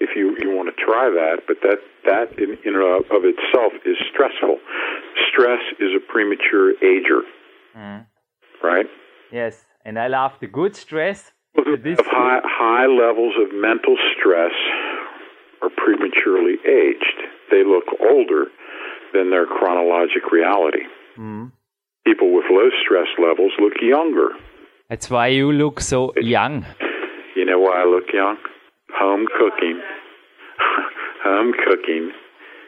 [0.00, 3.96] if you, you want to try that, but that, that in, in of itself is
[4.12, 4.58] stressful.
[5.30, 7.22] Stress is a premature ager.
[7.76, 8.06] Mm.
[8.62, 8.86] Right?
[9.30, 11.32] Yes, and I love the good stress.
[11.54, 14.52] This high, high levels of mental stress
[15.62, 17.18] are prematurely aged.
[17.50, 18.46] They look older
[19.12, 20.84] than their chronologic reality.
[21.16, 21.52] Mm.
[22.04, 24.30] People with low stress levels look younger.
[24.90, 26.66] That's why you look so young.
[27.36, 28.36] You know why I look young?
[28.98, 29.80] Home cooking,
[31.24, 32.12] home cooking.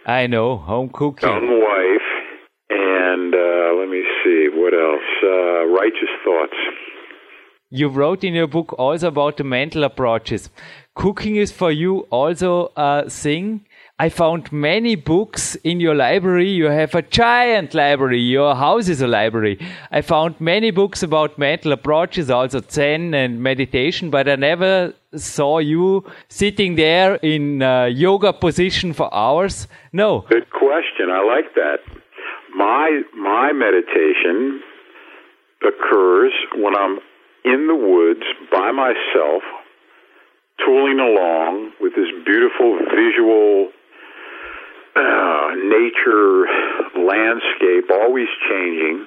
[0.06, 1.28] I know home cooking.
[1.28, 2.08] Young wife,
[2.70, 5.10] and uh, let me see what else.
[5.22, 6.56] Uh, righteous thoughts.
[7.70, 10.50] You wrote in your book also about the mental approaches.
[10.94, 13.66] Cooking is for you also a thing
[13.98, 16.50] I found many books in your library.
[16.50, 18.20] You have a giant library.
[18.20, 19.58] Your house is a library.
[19.90, 25.60] I found many books about mental approaches, also Zen and meditation, but I never saw
[25.60, 29.66] you sitting there in uh, yoga position for hours.
[29.94, 30.26] No.
[30.28, 31.08] Good question.
[31.10, 31.78] I like that.
[32.54, 34.60] My my meditation
[35.62, 36.98] occurs when I'm
[37.46, 39.42] in the woods by myself,
[40.62, 43.70] tooling along with this beautiful visual
[44.96, 46.46] uh, nature,
[46.96, 49.06] landscape, always changing.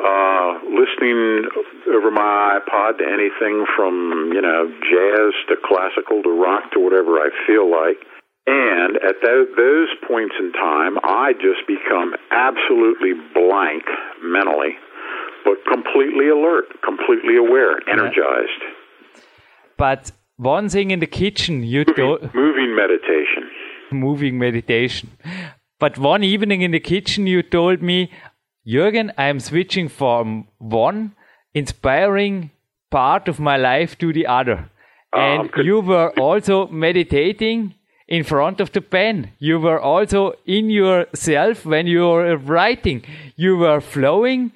[0.00, 1.46] Uh, listening
[1.92, 7.20] over my iPod to anything from you know jazz to classical to rock to whatever
[7.20, 7.98] I feel like.
[8.46, 13.84] And at th- those points in time, I just become absolutely blank
[14.24, 14.74] mentally,
[15.44, 18.62] but completely alert, completely aware, energized.
[19.76, 23.39] But one thing in the kitchen, you moving, moving meditation
[23.92, 25.10] moving meditation.
[25.78, 28.10] But one evening in the kitchen, you told me,
[28.66, 31.14] Jürgen, I'm switching from one
[31.54, 32.50] inspiring
[32.90, 34.68] part of my life to the other.
[35.12, 37.74] Oh, and you were also meditating
[38.06, 39.32] in front of the pen.
[39.38, 43.02] You were also in yourself when you were writing.
[43.36, 44.52] You were flowing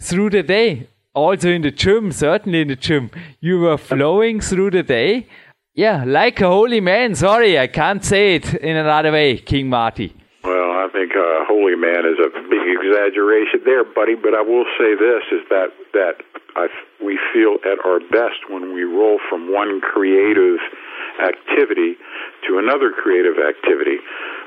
[0.00, 0.88] through the day.
[1.14, 3.10] Also in the gym, certainly in the gym.
[3.40, 5.28] You were flowing through the day
[5.76, 7.14] yeah, like a holy man.
[7.14, 10.16] Sorry, I can't say it in another way, King Marty.
[10.42, 14.16] Well, I think uh, holy man is a big exaggeration there, buddy.
[14.16, 16.24] But I will say this: is that that
[16.56, 16.68] I,
[17.04, 20.56] we feel at our best when we roll from one creative
[21.20, 22.00] activity
[22.48, 24.00] to another creative activity,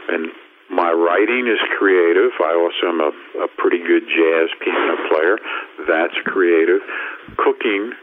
[0.10, 0.34] and
[0.74, 2.34] my writing is creative.
[2.42, 3.14] I also am a,
[3.46, 5.38] a pretty good jazz piano player.
[5.86, 6.82] That's creative.
[7.38, 7.94] Cooking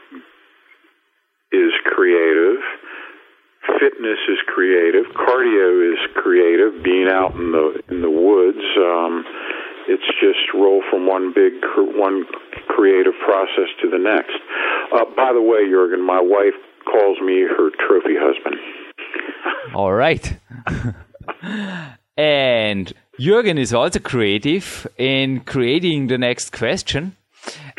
[1.50, 2.62] is creative
[3.80, 6.82] fitness is creative, cardio is creative.
[6.82, 9.24] Being out in the in the woods, um,
[9.88, 12.24] it's just roll from one big one
[12.68, 14.36] creative process to the next.
[14.92, 18.56] Uh, by the way, Jürgen, my wife calls me her trophy husband.
[19.74, 20.38] All right.
[22.16, 27.16] and Jürgen is also creative in creating the next question.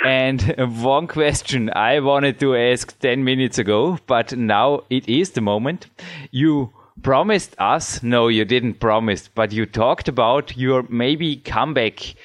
[0.03, 0.41] And
[0.81, 5.87] one question I wanted to ask 10 minutes ago, but now it is the moment.
[6.31, 6.71] You
[7.01, 12.15] promised us, no, you didn't promise, but you talked about your maybe comeback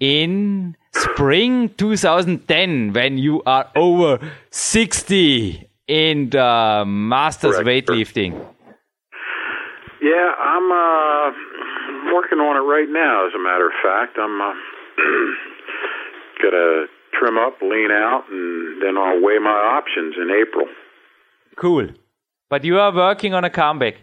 [0.00, 4.18] in spring 2010 when you are over
[4.50, 7.88] 60 in the masters Correct.
[7.88, 8.32] weightlifting.
[10.00, 13.26] Yeah, I'm uh, working on it right now.
[13.26, 14.52] As a matter of fact, I'm uh,
[16.42, 20.66] got a trim up, lean out, and then I'll weigh my options in April.
[21.56, 21.88] Cool.
[22.48, 23.96] But you are working on a comeback.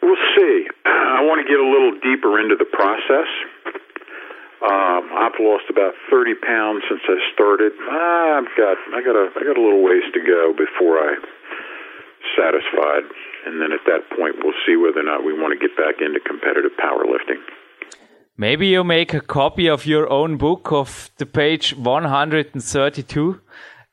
[0.00, 0.66] We'll see.
[0.84, 3.28] I want to get a little deeper into the process.
[4.64, 7.72] Um, I've lost about thirty pounds since I started.
[7.76, 11.20] I've got I got a I got a little ways to go before I
[12.32, 13.04] satisfied,
[13.44, 16.00] and then at that point we'll see whether or not we want to get back
[16.00, 17.44] into competitive powerlifting.
[18.36, 23.40] Maybe you make a copy of your own book of the page 132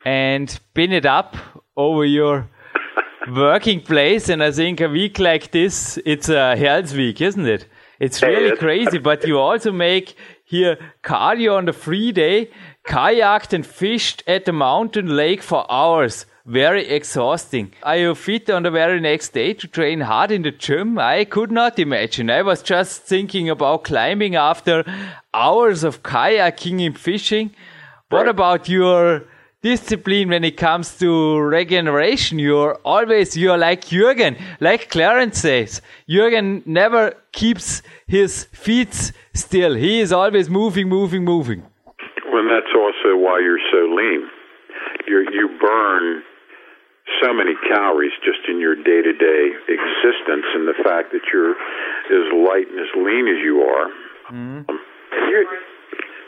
[0.03, 1.35] and pin it up
[1.77, 2.49] over your
[3.31, 4.29] working place.
[4.29, 7.67] And I think a week like this, it's a health week, isn't it?
[7.99, 12.49] It's really crazy, but you also make here cardio on the free day,
[12.87, 16.25] kayaked and fished at the mountain lake for hours.
[16.45, 17.73] Very exhausting.
[17.83, 20.97] Are you fit on the very next day to train hard in the gym?
[20.97, 22.31] I could not imagine.
[22.31, 24.83] I was just thinking about climbing after
[25.33, 27.51] hours of kayaking and fishing.
[28.09, 29.23] What about your
[29.61, 32.39] discipline when it comes to regeneration.
[32.39, 35.81] You're always, you're like Jürgen, like Clarence says.
[36.09, 39.75] Jürgen never keeps his feet still.
[39.75, 41.61] He is always moving, moving, moving.
[42.33, 44.27] Well, that's also why you're so lean.
[45.07, 46.23] you you burn
[47.19, 51.51] so many calories just in your day to day existence, and the fact that you're
[51.51, 53.87] as light and as lean as you are,
[54.31, 54.69] mm-hmm.
[54.69, 54.79] um,
[55.27, 55.45] you're,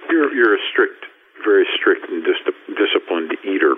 [0.09, 1.05] you're, you're a strict
[1.43, 3.75] very strict and dis- disciplined eater.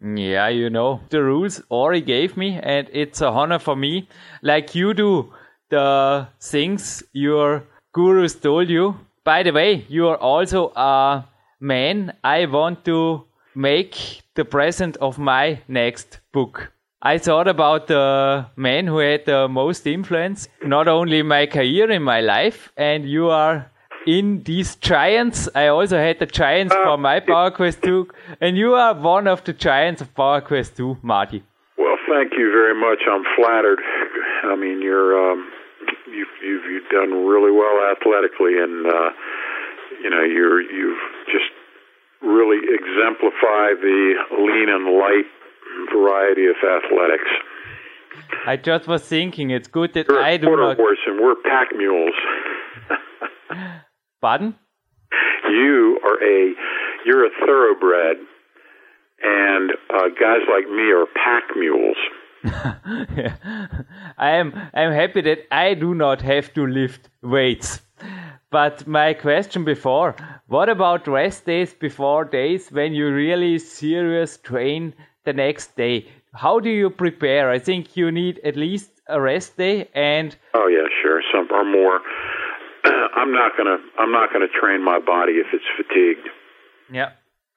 [0.00, 4.08] Yeah, you know the rules Ori gave me, and it's a honor for me.
[4.42, 5.32] Like you do
[5.70, 8.96] the things your gurus told you.
[9.24, 11.26] By the way, you are also a
[11.60, 13.24] man I want to
[13.54, 16.72] make the present of my next book.
[17.02, 22.04] I thought about the man who had the most influence, not only my career, in
[22.04, 23.70] my life, and you are
[24.06, 25.48] in these giants.
[25.56, 28.08] I also had the giants uh, for my Power Quest 2,
[28.40, 31.42] and you are one of the giants of Power Quest 2, Marty.
[31.76, 33.00] Well, thank you very much.
[33.10, 33.80] I'm flattered.
[34.44, 35.50] I mean, you're um,
[36.06, 39.10] you've, you've you've done really well athletically, and uh,
[40.02, 41.57] you know you're you've just
[42.22, 45.26] really exemplify the lean and light
[45.92, 47.30] variety of athletics.
[48.46, 50.76] I just was thinking, it's good that you're I do not.
[50.76, 52.14] Horse and we're pack mules.
[54.20, 54.54] Pardon?
[55.48, 56.54] You are a
[57.04, 58.16] you're a thoroughbred,
[59.22, 61.96] and uh, guys like me are pack mules.
[62.44, 63.36] yeah.
[64.18, 67.80] I am I'm happy that I do not have to lift weights.
[68.50, 74.94] But my question before, what about rest days before days when you really serious train
[75.24, 76.08] the next day?
[76.34, 77.50] How do you prepare?
[77.50, 81.22] I think you need at least a rest day and Oh yeah, sure.
[81.32, 82.00] Some or more.
[83.16, 86.28] I'm not gonna I'm not gonna train my body if it's fatigued.
[86.90, 87.12] Yeah.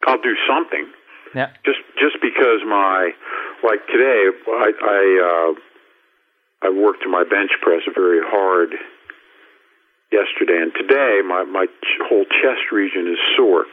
[0.07, 0.91] I'll do something.
[1.35, 1.51] Yeah.
[1.65, 3.11] Just just because my
[3.63, 8.73] like today I I uh I worked my bench press very hard
[10.11, 11.65] yesterday and today my my
[12.07, 13.65] whole chest region is sore.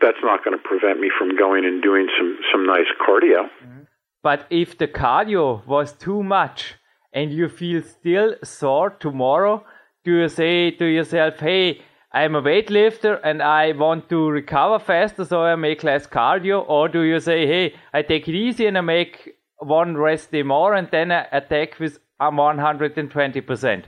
[0.00, 3.44] That's not going to prevent me from going and doing some some nice cardio.
[3.44, 3.82] Mm-hmm.
[4.22, 6.74] But if the cardio was too much
[7.12, 9.64] and you feel still sore tomorrow,
[10.04, 11.80] do you say to yourself, hey,
[12.12, 16.64] I'm a weightlifter and I want to recover faster, so I make less cardio?
[16.68, 20.42] Or do you say, hey, I take it easy and I make one rest day
[20.42, 23.84] more and then I attack with 120%?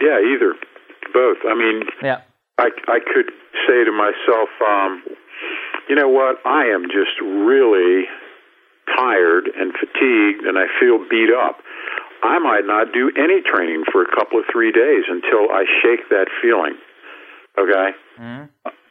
[0.00, 0.54] Yeah, either.
[1.12, 1.38] Both.
[1.48, 2.20] I mean, yeah.
[2.58, 3.30] I, I could
[3.66, 5.02] say to myself, um,
[5.88, 6.36] you know what?
[6.44, 8.04] I am just really
[8.96, 11.58] tired and fatigued and I feel beat up.
[12.22, 16.08] I might not do any training for a couple of three days until I shake
[16.10, 16.78] that feeling.
[17.58, 17.90] Okay?
[18.20, 18.44] Mm-hmm.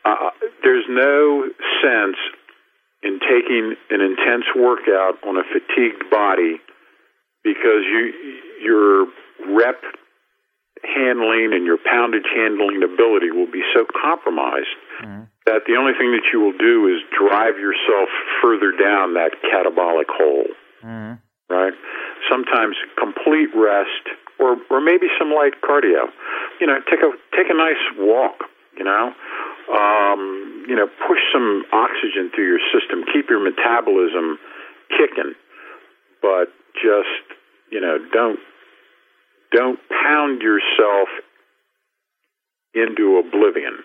[0.03, 0.29] Uh,
[0.63, 1.47] there's no
[1.81, 2.17] sense
[3.03, 6.59] in taking an intense workout on a fatigued body
[7.43, 8.13] because you
[8.61, 9.07] your
[9.49, 9.81] rep
[10.83, 15.23] handling and your poundage handling ability will be so compromised mm-hmm.
[15.45, 18.09] that the only thing that you will do is drive yourself
[18.41, 20.47] further down that catabolic hole.
[20.83, 21.21] Mm-hmm
[21.51, 21.73] right?
[22.31, 24.07] Sometimes complete rest
[24.39, 26.07] or or maybe some light cardio.
[26.63, 29.11] You know, take a take a nice walk, you know.
[29.67, 34.39] Um, you know, push some oxygen through your system, keep your metabolism
[34.89, 35.33] kicking,
[36.21, 37.23] but just,
[37.71, 38.39] you know, don't
[39.51, 41.09] don't pound yourself
[42.73, 43.77] into oblivion.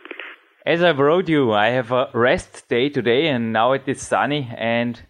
[0.65, 4.53] As I wrote you, I have a rest day today, and now it is sunny,
[4.57, 5.01] and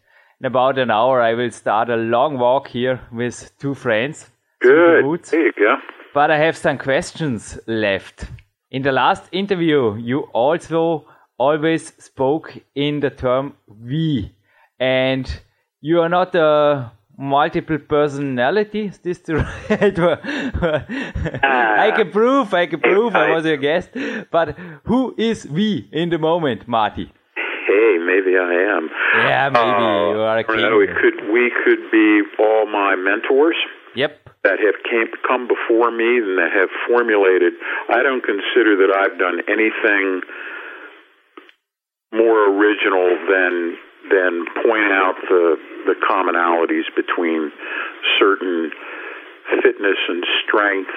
[0.41, 4.31] in about an hour, I will start a long walk here with two friends.
[4.61, 5.05] Good.
[5.31, 5.77] There you go.
[6.13, 8.27] But I have some questions left.
[8.71, 11.07] In the last interview, you also
[11.39, 14.35] always spoke in the term we.
[14.79, 15.41] And
[15.81, 18.87] you are not a multiple personality.
[18.87, 20.21] Is this the right word?
[21.43, 23.91] I can prove, I can prove I was your guest.
[24.31, 27.12] But who is we in the moment, Marty?
[27.67, 28.89] Hey, maybe I am.
[29.14, 30.79] Yeah, maybe uh, you are a king.
[30.79, 33.57] We could we could be all my mentors.
[33.95, 34.29] Yep.
[34.45, 37.55] That have came, come before me and that have formulated.
[37.89, 40.21] I don't consider that I've done anything
[42.12, 43.77] more original than
[44.11, 47.53] than point out the the commonalities between
[48.19, 48.71] certain
[49.63, 50.91] fitness and strength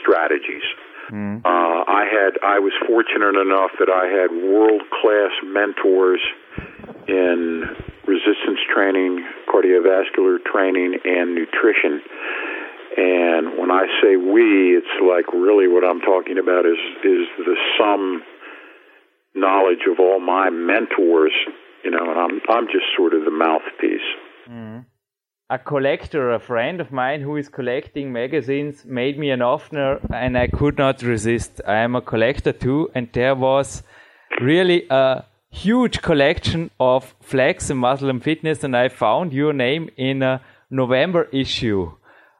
[0.00, 0.64] strategies.
[1.10, 1.44] Mm.
[1.44, 6.20] Uh, I had I was fortunate enough that I had world class mentors
[7.08, 7.64] in
[8.06, 12.02] resistance training, cardiovascular training, and nutrition.
[12.96, 17.56] And when I say we, it's like really what I'm talking about is is the
[17.78, 18.22] sum
[19.34, 21.32] knowledge of all my mentors
[21.86, 24.00] you know, and I'm I'm just sort of the mouthpiece.
[24.50, 24.86] Mm.
[25.48, 30.36] A collector, a friend of mine who is collecting magazines, made me an offer, and
[30.36, 31.60] I could not resist.
[31.64, 33.84] I am a collector too, and there was
[34.40, 39.88] really a huge collection of flex and muscle and fitness, and I found your name
[39.96, 41.92] in a November issue.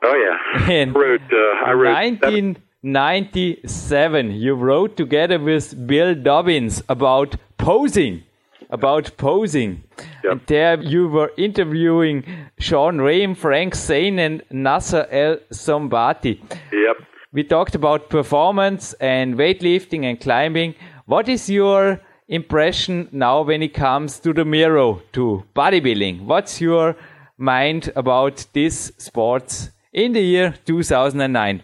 [0.03, 1.33] Oh yeah, in I wrote.
[1.33, 8.25] Uh, I wrote 1997, you wrote together with Bill Dobbins about posing
[8.71, 9.85] about posing.
[10.25, 12.25] And there you were interviewing
[12.59, 16.41] Shawn Ray, Frank Zane, and Nasser El Sonbaty.
[16.73, 16.97] Yep.
[17.33, 20.75] We talked about performance and weightlifting and climbing.
[21.07, 26.25] What is your impression now when it comes to the mirror to bodybuilding?
[26.25, 26.97] What's your
[27.39, 31.63] mind about this sports in the year 2009?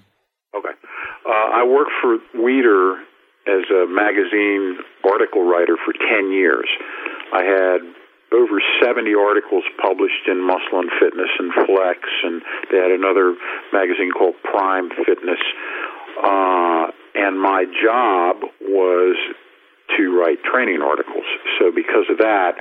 [0.54, 0.68] Okay.
[1.26, 3.00] Uh, I work for Weider
[3.46, 6.68] as a magazine article writer for 10 years.
[7.32, 7.80] I had
[8.32, 13.36] over 70 articles published in Muscle and Fitness and Flex, and they had another
[13.72, 15.40] magazine called Prime Fitness.
[16.22, 19.16] Uh, and my job was
[19.96, 21.24] to write training articles.
[21.58, 22.56] So because of that,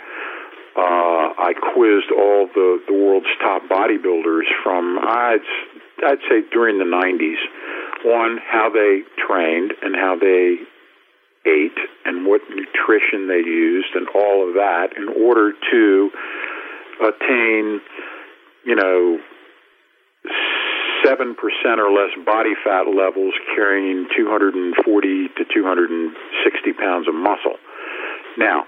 [0.75, 5.43] uh, I quizzed all the, the world's top bodybuilders from I'd
[6.05, 7.37] I'd say during the 90s.
[8.03, 10.57] One, how they trained and how they
[11.45, 16.09] ate and what nutrition they used and all of that in order to
[17.01, 17.81] attain,
[18.65, 19.19] you know,
[21.05, 21.33] 7%
[21.77, 27.57] or less body fat levels carrying 240 to 260 pounds of muscle.
[28.37, 28.65] Now,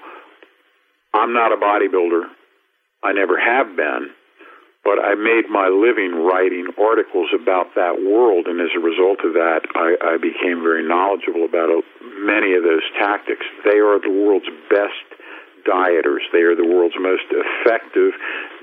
[1.13, 2.23] I'm not a bodybuilder.
[3.03, 4.09] I never have been
[4.83, 9.31] but I made my living writing articles about that world, and as a result of
[9.33, 11.71] that, I, I became very knowledgeable about
[12.19, 13.47] many of those tactics.
[13.63, 14.99] They are the world's best
[15.63, 16.27] dieters.
[16.35, 18.11] They are the world's most effective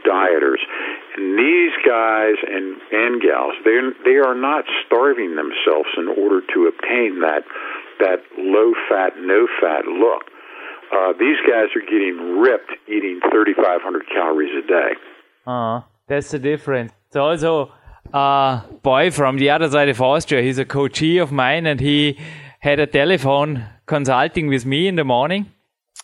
[0.05, 0.61] dieters.
[1.16, 6.68] And these guys and, and gals, they they are not starving themselves in order to
[6.68, 7.49] obtain that
[8.01, 10.29] that low fat, no fat look.
[10.93, 14.93] Uh, these guys are getting ripped eating 3,500 calories a day.
[15.47, 15.81] Uh.
[16.11, 16.91] That's the difference.
[17.13, 17.73] So also
[18.13, 20.43] a boy from the other side of Austria.
[20.43, 22.19] He's a coachee of mine, and he
[22.59, 25.53] had a telephone consulting with me in the morning.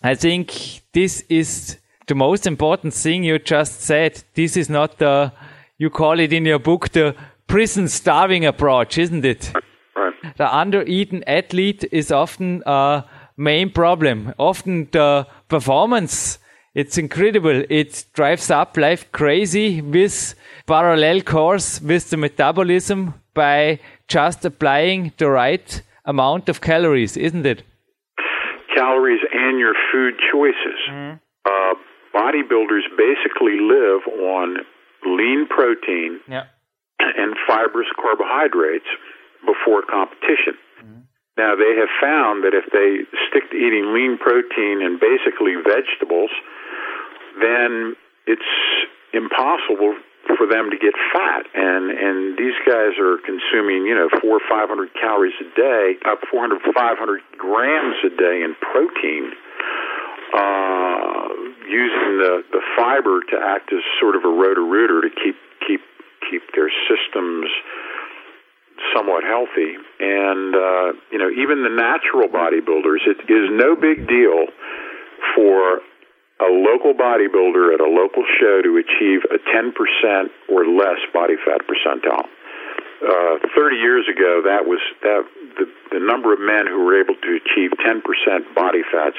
[0.05, 4.23] I think this is the most important thing you just said.
[4.35, 5.33] This is not the
[5.77, 7.17] you call it in your book the
[7.49, 9.53] prison starving approach, isn't it?
[9.97, 10.37] Right.
[10.37, 13.05] The under-eaten athlete is often a
[13.37, 14.35] main problem.
[14.39, 16.39] Often the performance
[16.77, 17.65] it's incredible.
[17.71, 20.35] It drives up life crazy with
[20.67, 27.63] parallel course with the metabolism by just applying the right amount of calories, isn't it?
[28.75, 30.79] Calories and your food choices.
[30.91, 31.19] Mm.
[31.47, 31.75] Uh,
[32.15, 34.03] bodybuilders basically live
[34.37, 34.59] on
[35.07, 36.45] lean protein yeah.
[37.01, 38.91] and fibrous carbohydrates
[39.47, 40.61] before competition.
[40.85, 41.03] Mm.
[41.39, 46.31] Now, they have found that if they stick to eating lean protein and basically vegetables,
[47.41, 48.51] then it's
[49.13, 49.97] impossible
[50.35, 51.47] for them to get fat.
[51.55, 55.97] And and these guys are consuming you know four or five hundred calories a day
[56.05, 59.31] up four hundred five hundred grams a day in protein
[60.35, 61.29] uh
[61.71, 65.81] using the the fiber to act as sort of a rotor rooter to keep keep
[66.29, 67.47] keep their systems
[68.93, 69.79] somewhat healthy.
[70.03, 74.51] And uh you know even the natural bodybuilders it is no big deal
[75.35, 75.81] for
[76.41, 79.73] a local bodybuilder at a local show to achieve a 10%
[80.49, 82.29] or less body fat percentile.
[83.01, 85.25] Uh, 30 years ago, that was that
[85.57, 88.01] the, the number of men who were able to achieve 10%
[88.55, 89.17] body fats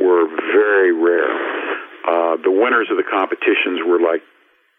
[0.00, 1.32] were very rare.
[2.08, 4.22] Uh, the winners of the competitions were like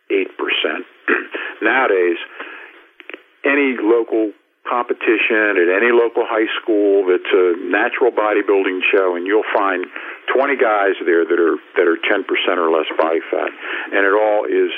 [0.10, 0.26] 8%.
[1.62, 2.18] Nowadays,
[3.46, 4.34] any local
[4.68, 7.10] competition at any local high school.
[7.10, 9.86] That's a natural bodybuilding show and you'll find
[10.34, 12.26] 20 guys there that are that are 10%
[12.58, 13.50] or less body fat.
[13.92, 14.70] And it all is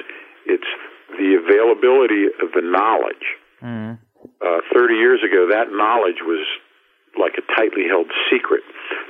[0.46, 0.72] it's
[1.20, 3.28] the availability of the knowledge.
[3.64, 3.96] Mm.
[4.44, 6.44] uh, 30 years ago that knowledge was
[7.16, 8.60] like a tightly held secret.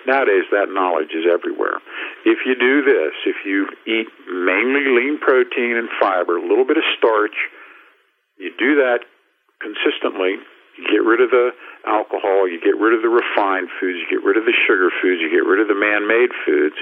[0.05, 1.81] Nowadays that knowledge is everywhere.
[2.25, 6.77] If you do this if you eat mainly lean protein and fiber a little bit
[6.77, 7.37] of starch
[8.37, 9.05] you do that
[9.61, 10.37] consistently
[10.77, 11.53] you get rid of the
[11.85, 15.21] alcohol, you get rid of the refined foods, you get rid of the sugar foods,
[15.21, 16.75] you get rid of the man made foods,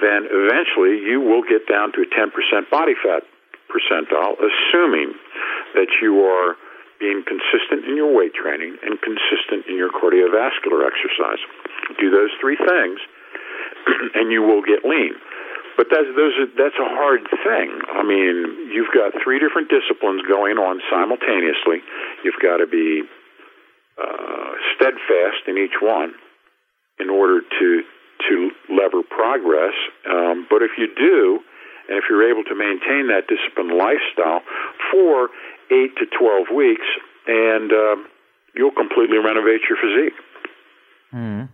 [0.00, 2.32] then eventually you will get down to a 10%
[2.70, 3.22] body fat
[3.70, 5.14] percentile, assuming
[5.74, 6.56] that you are
[6.98, 11.40] being consistent in your weight training and consistent in your cardiovascular exercise.
[12.00, 12.98] Do those three things,
[14.16, 15.14] and you will get lean.
[15.76, 17.68] But that's those are, that's a hard thing.
[17.92, 21.84] I mean, you've got three different disciplines going on simultaneously.
[22.24, 23.04] You've got to be
[24.00, 26.12] uh, steadfast in each one
[26.98, 27.82] in order to
[28.28, 29.74] to lever progress.
[30.08, 31.40] Um, but if you do,
[31.88, 34.40] and if you're able to maintain that disciplined lifestyle
[34.90, 35.28] for
[35.70, 36.86] eight to twelve weeks,
[37.26, 37.96] and uh,
[38.54, 40.18] you'll completely renovate your physique.
[41.12, 41.48] Mm.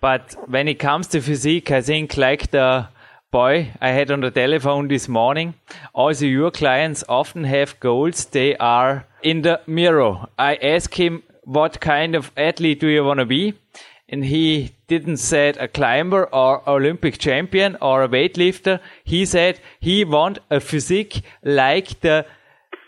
[0.00, 2.88] But when it comes to physique, I think like the
[3.32, 5.54] boy I had on the telephone this morning,
[5.94, 8.26] also your clients often have goals.
[8.26, 10.26] They are in the mirror.
[10.38, 13.54] I ask him what kind of athlete do you want to be?
[14.08, 18.80] And he didn't said a climber or Olympic champion or a weightlifter.
[19.04, 22.26] He said he want a physique like the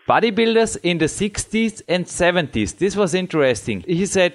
[0.09, 2.78] bodybuilders in the 60s and 70s.
[2.78, 3.84] This was interesting.
[3.86, 4.34] He said,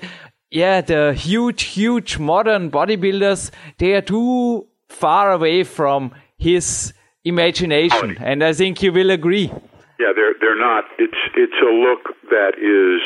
[0.52, 6.94] yeah, the huge, huge modern bodybuilders, they are too far away from his
[7.26, 8.18] imagination.
[8.20, 9.52] And I think you will agree.
[10.00, 10.86] Yeah, they're, they're not.
[11.00, 13.02] It's, it's a look that is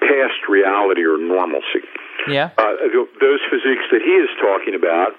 [0.00, 1.82] past reality or normalcy.
[2.28, 2.50] Yeah.
[2.58, 2.74] Uh,
[3.20, 5.12] those physiques that he is talking about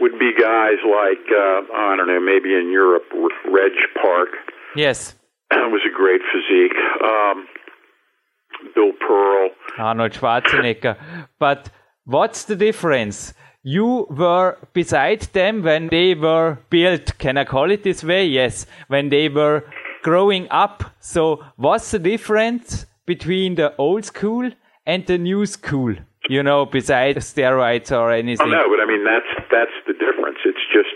[0.00, 3.04] would be guys like uh, I don't know, maybe in Europe,
[3.50, 4.28] Reg Park.
[4.74, 5.14] Yes.
[5.50, 6.76] was a great physique.
[7.02, 7.46] Um,
[8.74, 9.50] Bill Pearl.
[9.78, 10.96] Arnold Schwarzenegger.
[11.38, 11.70] but
[12.04, 13.34] what's the difference?
[13.62, 17.18] You were beside them when they were built.
[17.18, 18.24] Can I call it this way?
[18.26, 18.66] Yes.
[18.88, 19.64] When they were
[20.02, 20.84] growing up.
[21.00, 24.50] So what's the difference between the old school
[24.84, 25.94] and the new school?
[26.28, 28.48] You know, besides steroids or anything.
[28.48, 30.38] Oh, no, but I mean that's that's the difference.
[30.44, 30.90] It's just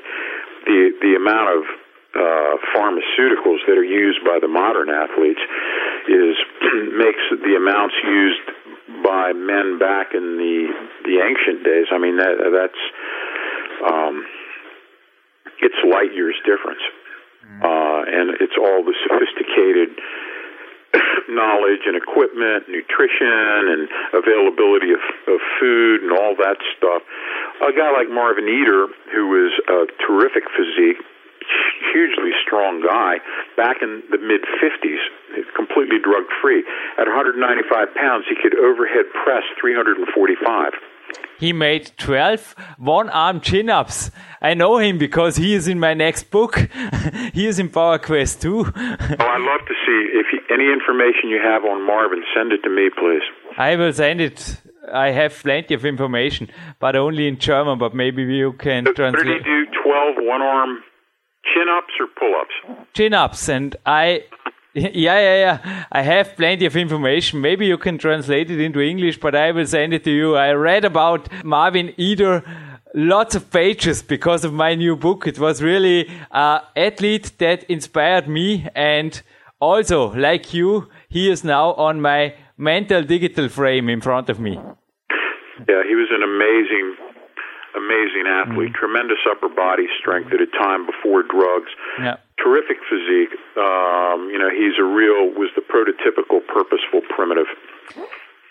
[0.67, 1.63] the the amount of
[2.11, 5.39] uh, pharmaceuticals that are used by the modern athletes
[6.11, 6.35] is
[6.99, 8.47] makes the amounts used
[9.05, 10.67] by men back in the
[11.07, 11.87] the ancient days.
[11.95, 12.83] I mean that that's
[13.87, 14.27] um,
[15.63, 16.83] it's light years difference,
[17.47, 17.63] mm.
[17.63, 19.95] uh, and it's all the sophisticated
[21.29, 27.03] knowledge and equipment, nutrition, and availability of, of food and all that stuff.
[27.63, 30.99] A guy like Marvin Eder, who was a terrific physique,
[31.93, 33.19] hugely strong guy,
[33.57, 35.03] back in the mid 50s,
[35.55, 36.65] completely drug free.
[36.99, 40.75] At 195 pounds, he could overhead press 345
[41.41, 44.11] he made 12 one arm chin ups.
[44.43, 46.57] I know him because he is in my next book.
[47.33, 48.59] he is in Power Quest 2.
[48.59, 52.63] oh, I'd love to see if you, any information you have on Marvin, send it
[52.63, 53.23] to me, please.
[53.57, 54.61] I will send it.
[54.93, 56.49] I have plenty of information,
[56.79, 59.27] but only in German, but maybe you can so, translate.
[59.27, 59.83] What did he do?
[59.83, 60.83] 12 one arm
[61.53, 62.87] chin ups or pull ups?
[62.95, 64.25] Chin ups, and I
[64.75, 65.85] yeah, yeah, yeah.
[65.91, 67.41] I have plenty of information.
[67.41, 70.37] Maybe you can translate it into English, but I will send it to you.
[70.37, 72.45] I read about Marvin Eder
[72.95, 75.27] lots of pages because of my new book.
[75.27, 78.67] It was really an athlete that inspired me.
[78.75, 79.21] And
[79.61, 84.53] also, like you, he is now on my mental digital frame in front of me.
[85.69, 86.97] Yeah, he was an amazing,
[87.77, 88.73] amazing athlete.
[88.73, 88.75] Mm.
[88.75, 91.71] Tremendous upper body strength at a time before drugs.
[91.99, 93.33] Yeah terrific physique.
[93.57, 97.47] Um, you know, he's a real was the prototypical purposeful primitive.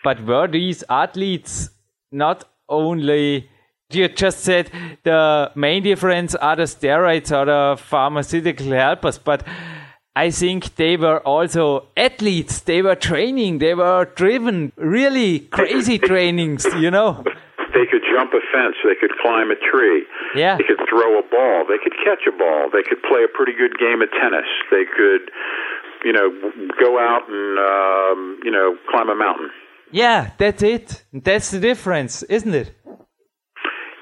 [0.03, 1.69] But were these athletes
[2.11, 3.49] not only?
[3.91, 4.69] You just said
[5.03, 9.43] the main difference are the steroids or the pharmaceutical helpers, but
[10.19, 12.59] I think they were also athletes.
[12.59, 13.59] They were training.
[13.59, 14.73] They were driven.
[14.75, 17.23] Really crazy trainings, you know.
[17.71, 18.75] They could jump a fence.
[18.83, 20.03] They could climb a tree.
[20.35, 20.57] Yeah.
[20.57, 21.65] They could throw a ball.
[21.69, 22.67] They could catch a ball.
[22.73, 24.49] They could play a pretty good game of tennis.
[24.71, 25.29] They could,
[26.03, 26.27] you know,
[26.81, 29.51] go out and, um, you know, climb a mountain.
[29.91, 31.05] Yeah, that's it.
[31.13, 32.75] That's the difference, isn't it?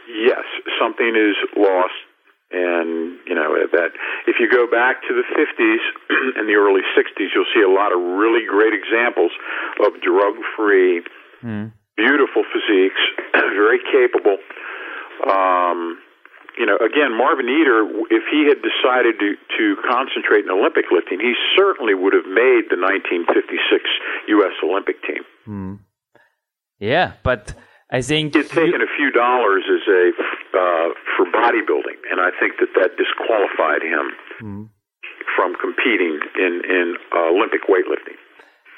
[0.07, 0.45] Yes.
[0.81, 1.99] something is lost.
[2.49, 3.91] And, you know, that
[4.37, 5.81] if you go back to the 50s
[6.37, 9.31] and the early 60s, you'll see a lot of really great examples
[9.81, 11.01] of drug free,
[11.41, 11.73] mm.
[11.97, 13.01] beautiful physiques,
[13.33, 14.37] very capable.
[15.25, 15.97] Um,
[16.53, 17.81] you know, again, Marvin Eder,
[18.13, 22.69] if he had decided to, to concentrate in Olympic lifting, he certainly would have made
[22.69, 23.57] the 1956
[24.37, 24.53] U.S.
[24.61, 25.25] Olympic team.
[25.49, 25.79] Mm.
[26.77, 27.57] Yeah, but
[27.89, 30.11] I think he'd taken a few dollars as a
[30.53, 34.05] uh, for bodybuilding, and I think that that disqualified him
[34.41, 34.69] mm.
[35.35, 38.17] from competing in in uh, Olympic weightlifting.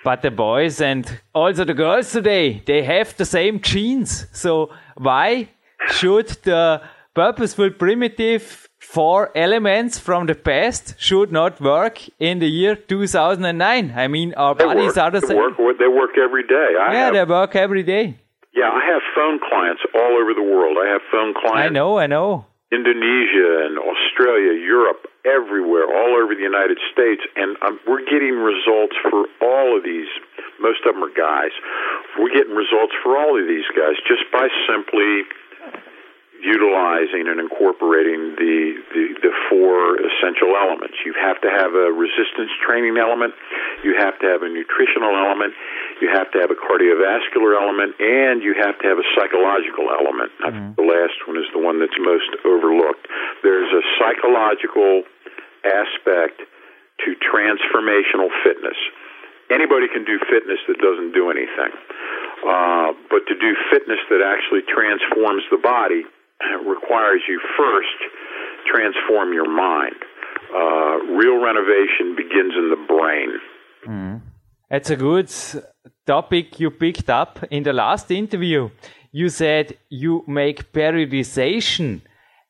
[0.04, 4.28] But the boys and also the girls today, they have the same genes.
[4.32, 5.50] So why
[5.90, 6.82] should the
[7.14, 13.94] purposeful primitive four elements from the past should not work in the year 2009?
[13.96, 14.98] I mean, our they bodies work.
[14.98, 15.38] are the they same.
[15.38, 16.70] Work, they work every day.
[16.80, 18.20] I yeah, have, they work every day.
[18.54, 20.78] Yeah, I have phone clients all over the world.
[20.82, 21.70] I have phone clients.
[21.70, 22.46] I know, I know.
[22.72, 28.94] Indonesia and Australia, Europe, everywhere, all over the United States, and um, we're getting results
[29.10, 30.08] for all of these.
[30.62, 31.50] Most of them are guys.
[32.18, 35.26] We're getting results for all of these guys just by simply
[36.40, 40.96] utilizing and incorporating the, the, the four essential elements.
[41.04, 43.36] You have to have a resistance training element,
[43.84, 45.54] you have to have a nutritional element,
[46.02, 50.32] you have to have a cardiovascular element, and you have to have a psychological element.
[50.40, 50.80] Mm-hmm.
[50.80, 53.08] The last one is the one that's most overlooked.
[53.44, 55.04] There's a psychological
[55.68, 56.40] aspect
[57.04, 58.80] to transformational fitness.
[59.52, 61.74] Anybody can do fitness that doesn't do anything.
[62.40, 66.06] Uh, but to do fitness that actually transforms the body,
[66.66, 68.00] requires you first
[68.72, 69.96] transform your mind.
[70.54, 73.30] Uh, real renovation begins in the brain.
[73.88, 74.22] Mm.
[74.72, 75.32] It's a good
[76.06, 78.70] topic you picked up in the last interview.
[79.12, 82.02] You said you make periodization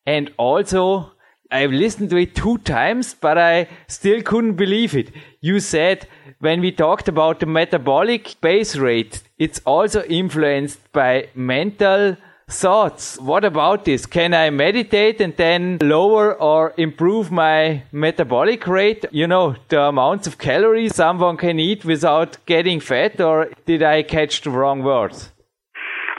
[0.06, 1.14] and also
[1.52, 5.12] I've listened to it two times, but I still couldn't believe it.
[5.42, 6.08] You said
[6.40, 12.18] when we talked about the metabolic base rate, it's also influenced by mental
[12.50, 13.18] thoughts.
[13.20, 14.06] What about this?
[14.06, 19.06] Can I meditate and then lower or improve my metabolic rate?
[19.12, 24.04] You know, the amounts of calories someone can eat without getting fat, or did I
[24.04, 25.32] catch the wrong words?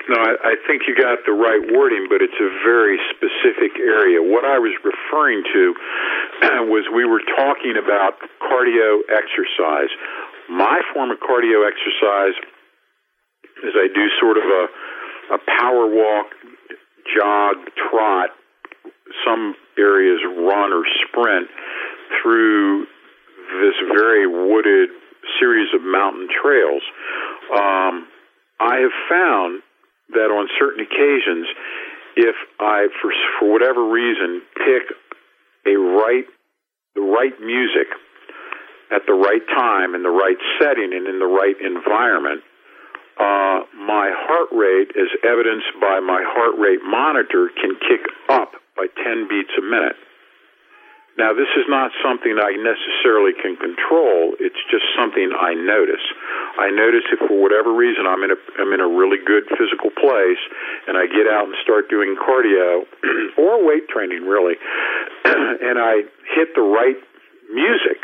[0.09, 4.19] No, I, I think you got the right wording, but it's a very specific area.
[4.19, 5.75] What I was referring to
[6.73, 9.95] was we were talking about cardio exercise.
[10.51, 12.35] My form of cardio exercise
[13.63, 14.67] is I do sort of a
[15.31, 16.27] a power walk,
[17.17, 17.57] jog,
[17.89, 18.31] trot,
[19.25, 21.49] some areas run or sprint
[22.23, 22.87] through
[23.63, 24.91] this very wooded
[25.39, 26.83] series of mountain trails.
[27.55, 28.07] Um,
[28.61, 29.63] I have found
[30.11, 31.47] that on certain occasions,
[32.17, 34.85] if I, for, for whatever reason, pick
[35.67, 36.25] a right,
[36.95, 37.89] the right music
[38.93, 42.43] at the right time, in the right setting, and in the right environment,
[43.19, 48.87] uh, my heart rate, as evidenced by my heart rate monitor, can kick up by
[49.03, 49.97] 10 beats a minute.
[51.19, 54.39] Now, this is not something I necessarily can control.
[54.41, 56.01] It's just something I notice.
[56.57, 59.91] I notice if for whatever reason I'm in a I'm in a really good physical
[59.91, 60.41] place,
[60.89, 62.89] and I get out and start doing cardio
[63.43, 64.55] or weight training, really,
[65.29, 66.97] and I hit the right
[67.53, 68.01] music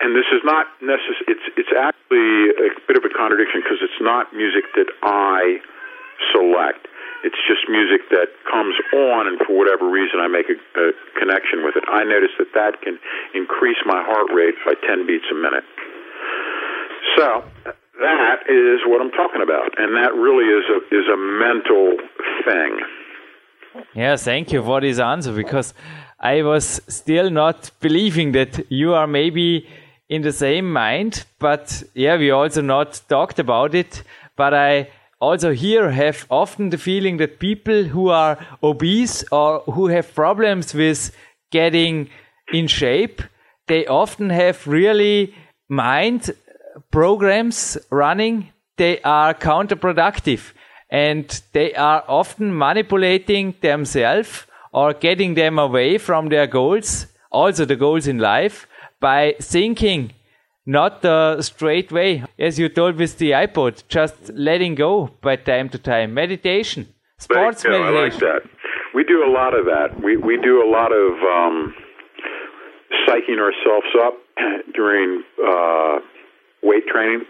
[0.00, 4.00] and this is not necess- it's it's actually a bit of a contradiction because it's
[4.00, 5.60] not music that I
[6.32, 6.86] select.
[7.22, 11.64] It's just music that comes on, and for whatever reason, I make a, a connection
[11.64, 11.84] with it.
[11.88, 12.98] I notice that that can
[13.34, 15.64] increase my heart rate by 10 beats a minute.
[17.16, 17.44] So
[18.00, 21.96] that is what I'm talking about, and that really is a is a mental
[22.44, 22.80] thing.
[23.94, 25.74] Yeah, thank you for this answer because
[26.20, 29.66] I was still not believing that you are maybe
[30.08, 34.02] in the same mind, but yeah, we also not talked about it.
[34.36, 34.90] But I
[35.20, 40.74] also here have often the feeling that people who are obese or who have problems
[40.74, 41.10] with
[41.50, 42.10] getting
[42.52, 43.22] in shape,
[43.66, 45.34] they often have really
[45.68, 46.30] mind
[46.90, 48.50] programs running.
[48.76, 50.52] They are counterproductive
[50.90, 57.76] and they are often manipulating themselves or getting them away from their goals, also the
[57.76, 58.66] goals in life,
[59.00, 60.12] by thinking
[60.66, 65.68] not the straight way, as you told with the iPod, just letting go by time
[65.70, 66.14] to time.
[66.14, 67.96] Meditation, sports meditation.
[67.96, 68.42] I like that.
[68.94, 70.02] We do a lot of that.
[70.02, 71.74] We we do a lot of um,
[73.06, 74.14] psyching ourselves up
[74.74, 75.98] during uh,
[76.62, 77.24] weight training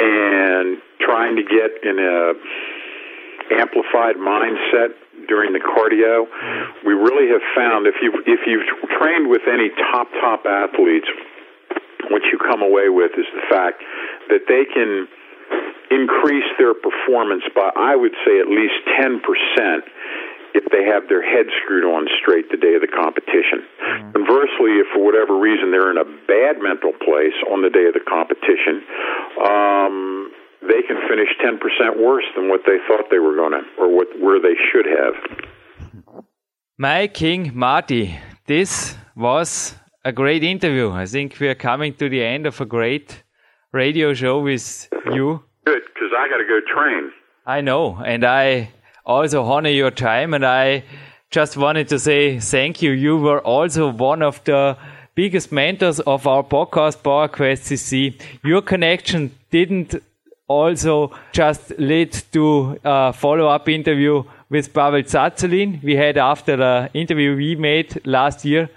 [0.00, 2.32] and trying to get in a
[3.60, 4.94] amplified mindset
[5.28, 6.26] during the cardio.
[6.84, 8.66] We really have found if you if you've
[8.98, 11.08] trained with any top top athletes,
[12.08, 13.82] what you come away with is the fact
[14.28, 15.08] that they can
[15.90, 19.84] increase their performance by I would say at least ten percent
[20.54, 23.62] if they have their head screwed on straight the day of the competition.
[23.62, 24.12] Mm.
[24.18, 27.94] Conversely, if for whatever reason they're in a bad mental place on the day of
[27.94, 28.82] the competition,
[29.38, 30.19] um,
[30.70, 34.06] they can finish 10% worse than what they thought they were going to, or what,
[34.20, 36.24] where they should have.
[36.78, 40.90] My King Marty, this was a great interview.
[40.92, 43.22] I think we are coming to the end of a great
[43.72, 45.42] radio show with you.
[45.66, 47.10] Good, because I got to go train.
[47.46, 48.70] I know, and I
[49.04, 50.84] also honor your time, and I
[51.30, 52.92] just wanted to say thank you.
[52.92, 54.78] You were also one of the
[55.14, 58.20] biggest mentors of our podcast, Power Quest CC.
[58.44, 59.94] Your connection didn't
[60.50, 67.36] also just led to a follow-up interview with Pavel Tsatsouline we had after the interview
[67.36, 68.68] we made last year.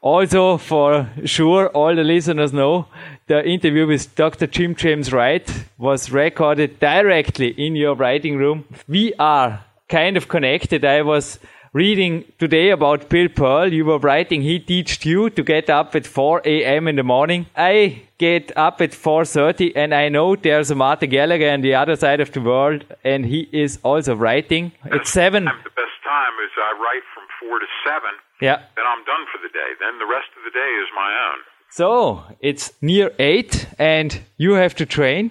[0.00, 2.86] Also, for sure, all the listeners know
[3.28, 4.48] the interview with Dr.
[4.48, 5.48] Jim James Wright
[5.78, 8.64] was recorded directly in your writing room.
[8.88, 10.84] We are kind of connected.
[10.84, 11.38] I was
[11.72, 13.72] reading today about Bill Pearl.
[13.72, 16.86] You were writing he taught you to get up at 4 a.m.
[16.86, 17.46] in the morning.
[17.56, 21.96] I get up at 4.30 and I know there's a Marty Gallagher on the other
[21.96, 24.72] side of the world and he is also writing.
[24.84, 25.44] It's 7.
[25.44, 28.02] The best time is I write from 4 to 7.
[28.42, 28.56] Yeah.
[28.76, 29.70] Then I'm done for the day.
[29.80, 31.38] Then the rest of the day is my own.
[31.70, 35.30] So it's near 8 and you have to train?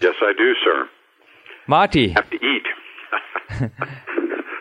[0.00, 0.88] Yes, I do, sir.
[1.66, 2.10] Marty.
[2.10, 2.66] I have to eat.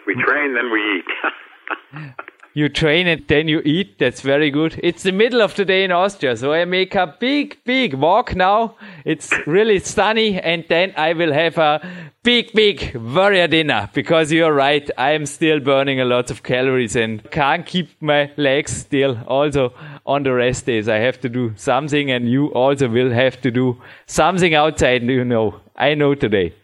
[0.10, 2.16] We train, then we eat.
[2.56, 4.00] you train and then you eat.
[4.00, 4.80] That's very good.
[4.82, 8.36] It's the middle of the day in Austria, so I make a big, big walk
[8.36, 8.76] now.
[9.06, 11.88] It's really sunny, and then I will have a
[12.24, 14.90] big, big warrior dinner because you're right.
[14.98, 19.16] I am still burning a lot of calories and can't keep my legs still.
[19.28, 19.76] Also,
[20.08, 23.52] on the rest days, I have to do something, and you also will have to
[23.52, 25.04] do something outside.
[25.04, 26.56] You know, I know today.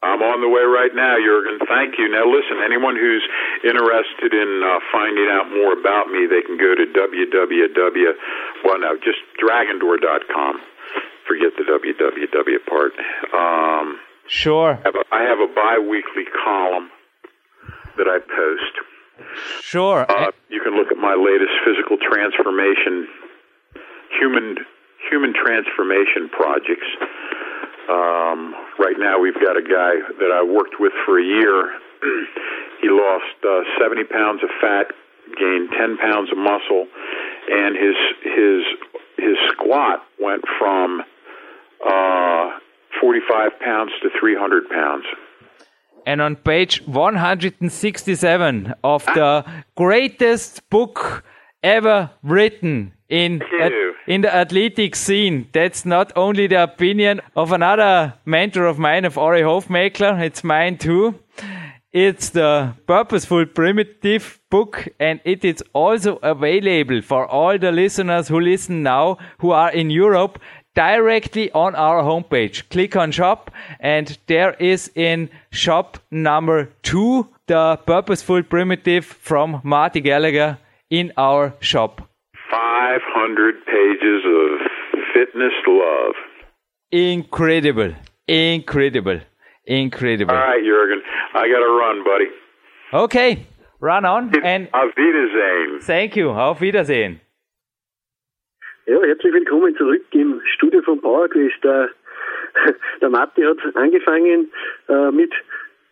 [0.00, 1.47] I'm on the way right now, Jürgen.
[1.68, 2.08] Thank you.
[2.08, 3.22] Now, listen, anyone who's
[3.62, 8.12] interested in uh, finding out more about me, they can go to www.
[8.64, 10.60] Well, no, just dragondoor.com.
[11.28, 12.92] Forget the www part.
[13.36, 14.80] Um, sure.
[14.80, 16.90] I have, a, I have a bi-weekly column
[17.98, 18.74] that I post.
[19.62, 20.06] Sure.
[20.08, 23.08] Uh, you can look at my latest physical transformation,
[24.18, 24.56] human
[25.10, 26.86] human transformation projects.
[27.88, 31.72] Um, right now, we've got a guy that I worked with for a year.
[32.82, 34.92] he lost uh, 70 pounds of fat,
[35.38, 36.86] gained 10 pounds of muscle,
[37.50, 38.62] and his his
[39.16, 41.02] his squat went from
[41.84, 42.50] uh,
[43.00, 45.04] 45 pounds to 300 pounds.
[46.06, 49.44] And on page 167 of the
[49.76, 51.24] greatest book
[51.62, 53.40] ever written in
[54.08, 55.46] in the athletic scene.
[55.52, 60.20] That's not only the opinion of another mentor of mine, of Ori Hofmekler.
[60.20, 61.14] It's mine too.
[61.92, 68.40] It's the Purposeful Primitive book, and it is also available for all the listeners who
[68.40, 70.38] listen now who are in Europe
[70.74, 72.68] directly on our homepage.
[72.70, 73.50] Click on shop,
[73.80, 80.58] and there is in shop number two the Purposeful Primitive from Marty Gallagher
[80.90, 82.08] in our shop.
[82.50, 83.77] 500 pages
[85.28, 86.14] fitness love.
[86.90, 87.94] Incredible.
[88.26, 89.20] Incredible.
[89.66, 90.34] Incredible.
[90.34, 91.02] All right, Jurgen.
[91.34, 92.26] I got to run, buddy.
[92.92, 93.46] Okay.
[93.80, 94.32] Run on.
[94.44, 95.80] And Auf Wiedersehen.
[95.82, 96.30] Thank you.
[96.30, 97.20] Auf Wiedersehen.
[98.86, 101.62] Ja, herzlich willkommen zurück im Studio von PowerQuest.
[101.62, 101.90] Der,
[103.02, 104.50] der Matti hat angefangen
[104.88, 105.32] äh, mit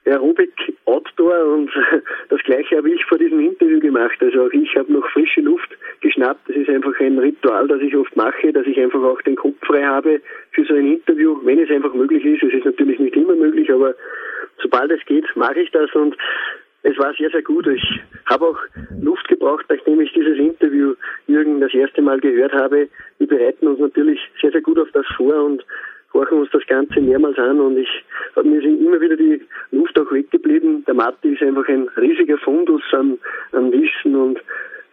[0.06, 0.52] Aerobic
[0.84, 1.70] Outdoor und
[2.28, 4.16] das gleiche habe ich vor diesem Interview gemacht.
[4.20, 5.68] Also auch ich habe noch frische Luft
[6.00, 6.48] geschnappt.
[6.48, 9.56] Das ist einfach ein Ritual, das ich oft mache, dass ich einfach auch den Kopf
[9.66, 10.20] frei habe
[10.52, 12.42] für so ein Interview, wenn es einfach möglich ist.
[12.42, 13.94] Es ist natürlich nicht immer möglich, aber
[14.62, 16.16] sobald es geht, mache ich das und
[16.82, 17.66] es war sehr, sehr gut.
[17.66, 17.82] Ich
[18.26, 18.58] habe auch
[19.00, 20.94] Luft gebraucht, nachdem ich dieses Interview
[21.26, 22.88] Jürgen das erste Mal gehört habe.
[23.18, 25.64] Wir bereiten uns natürlich sehr, sehr gut auf das vor und
[26.12, 28.04] horchen uns das Ganze mehrmals an und ich
[28.42, 29.40] mir sind immer wieder die
[29.70, 30.84] Luft auch weggeblieben.
[30.84, 33.18] Der Matti ist einfach ein riesiger Fundus an,
[33.52, 34.38] an Wissen und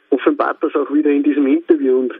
[0.09, 2.13] offenbart das auch wieder in diesem Interview und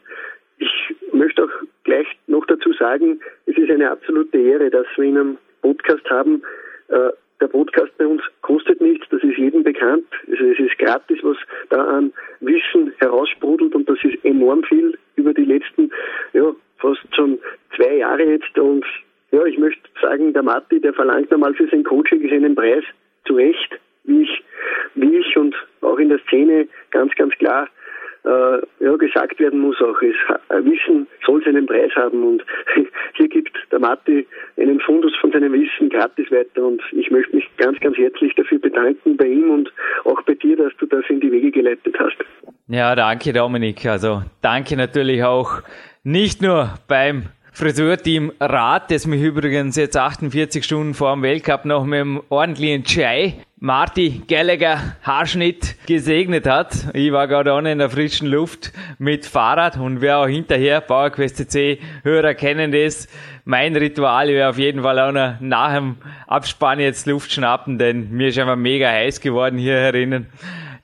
[0.58, 1.50] ich möchte auch
[1.84, 6.42] gleich noch dazu sagen, es ist eine absolute Ehre, dass wir ihn am Podcast haben.
[7.40, 10.06] Der Podcast bei uns kostet nichts, das ist jedem bekannt.
[10.30, 11.38] Also es ist gratis, was
[11.70, 15.92] da an Wissen heraussprudelt und das ist enorm viel über die letzten
[16.34, 17.40] ja, fast schon
[17.76, 18.86] zwei Jahre jetzt und
[19.32, 22.84] ja, ich möchte sagen, der Matti, der verlangt einmal für sein Coaching seinen Preis,
[23.26, 24.44] zu Recht, wie ich,
[24.96, 27.68] wie ich und auch in der Szene ganz, ganz klar
[28.26, 30.02] äh, ja, gesagt werden muss auch.
[30.02, 30.16] Es,
[30.66, 32.44] Wissen soll seinen Preis haben und
[33.16, 34.26] hier gibt der Matti
[34.58, 38.60] einen Fundus von seinem Wissen gratis weiter und ich möchte mich ganz, ganz herzlich dafür
[38.60, 39.74] bedanken bei ihm und
[40.06, 42.18] auch bei dir, dass du das in die Wege geleitet hast.
[42.68, 43.86] Ja, danke Dominik.
[43.86, 45.62] Also danke natürlich auch
[46.04, 51.86] nicht nur beim Friseurteam Rad, das mich übrigens jetzt 48 Stunden vor dem Weltcup noch
[51.86, 56.94] mit einem ordentlichen Chai Marty Gallagher Haarschnitt gesegnet hat.
[56.94, 61.38] Ich war gerade unten in der frischen Luft mit Fahrrad und wer auch hinterher, PowerQuest
[61.38, 63.08] CC Hörer kennen das.
[63.46, 65.96] Mein Ritual wäre auf jeden Fall auch noch nach dem
[66.28, 70.28] Abspann jetzt Luft schnappen, denn mir ist einfach mega heiß geworden hier herinnen.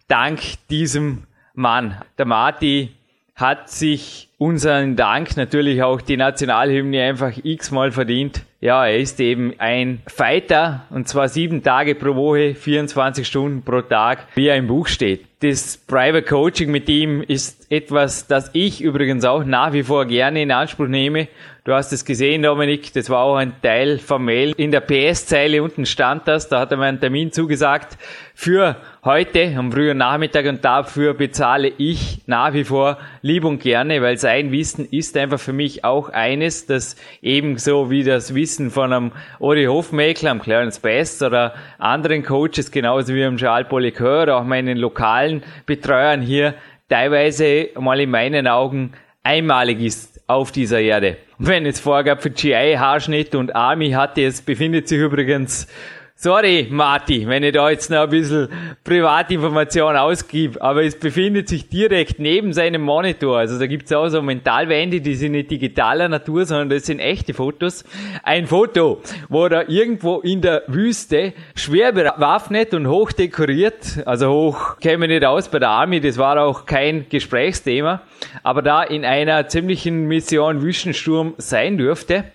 [0.08, 1.24] Dank diesem
[1.54, 1.98] Mann.
[2.18, 2.94] Der Marty
[3.40, 8.42] hat sich unseren Dank natürlich auch die Nationalhymne einfach x-mal verdient.
[8.62, 13.82] Ja, er ist eben ein Fighter und zwar sieben Tage pro Woche, 24 Stunden pro
[13.82, 15.26] Tag, wie er im Buch steht.
[15.42, 20.42] Das Private Coaching mit ihm ist etwas, das ich übrigens auch nach wie vor gerne
[20.42, 21.30] in Anspruch nehme.
[21.70, 24.54] Du hast es gesehen, Dominik, das war auch ein Teil vom Mail.
[24.58, 27.96] In der PS-Zeile unten stand das, da hat er mir einen Termin zugesagt
[28.34, 34.02] für heute am frühen Nachmittag und dafür bezahle ich nach wie vor lieb und gerne,
[34.02, 38.92] weil sein Wissen ist einfach für mich auch eines, das ebenso wie das Wissen von
[38.92, 44.38] einem Ori Hofmäkler, einem Clarence Best oder anderen Coaches, genauso wie am Charles Polycœur oder
[44.38, 46.56] auch meinen lokalen Betreuern hier
[46.90, 51.18] teilweise mal in meinen Augen einmalig ist auf dieser Erde.
[51.40, 55.68] Wenn es Vorgabe für GI, Haarschnitt und Army hatte, es befindet sich übrigens
[56.22, 58.50] Sorry, Marti, wenn ich da jetzt noch ein bisschen
[58.84, 63.38] Privatinformation ausgib, aber es befindet sich direkt neben seinem Monitor.
[63.38, 67.34] Also da gibt's auch so Mentalwände, die sind nicht digitaler Natur, sondern das sind echte
[67.34, 67.86] Fotos.
[68.22, 74.78] Ein Foto, wo er irgendwo in der Wüste schwer bewaffnet und hoch dekoriert, also hoch
[74.82, 78.02] käme nicht aus bei der Army, das war auch kein Gesprächsthema,
[78.44, 82.26] aber da in einer ziemlichen Mission Wüstensturm sein dürfte.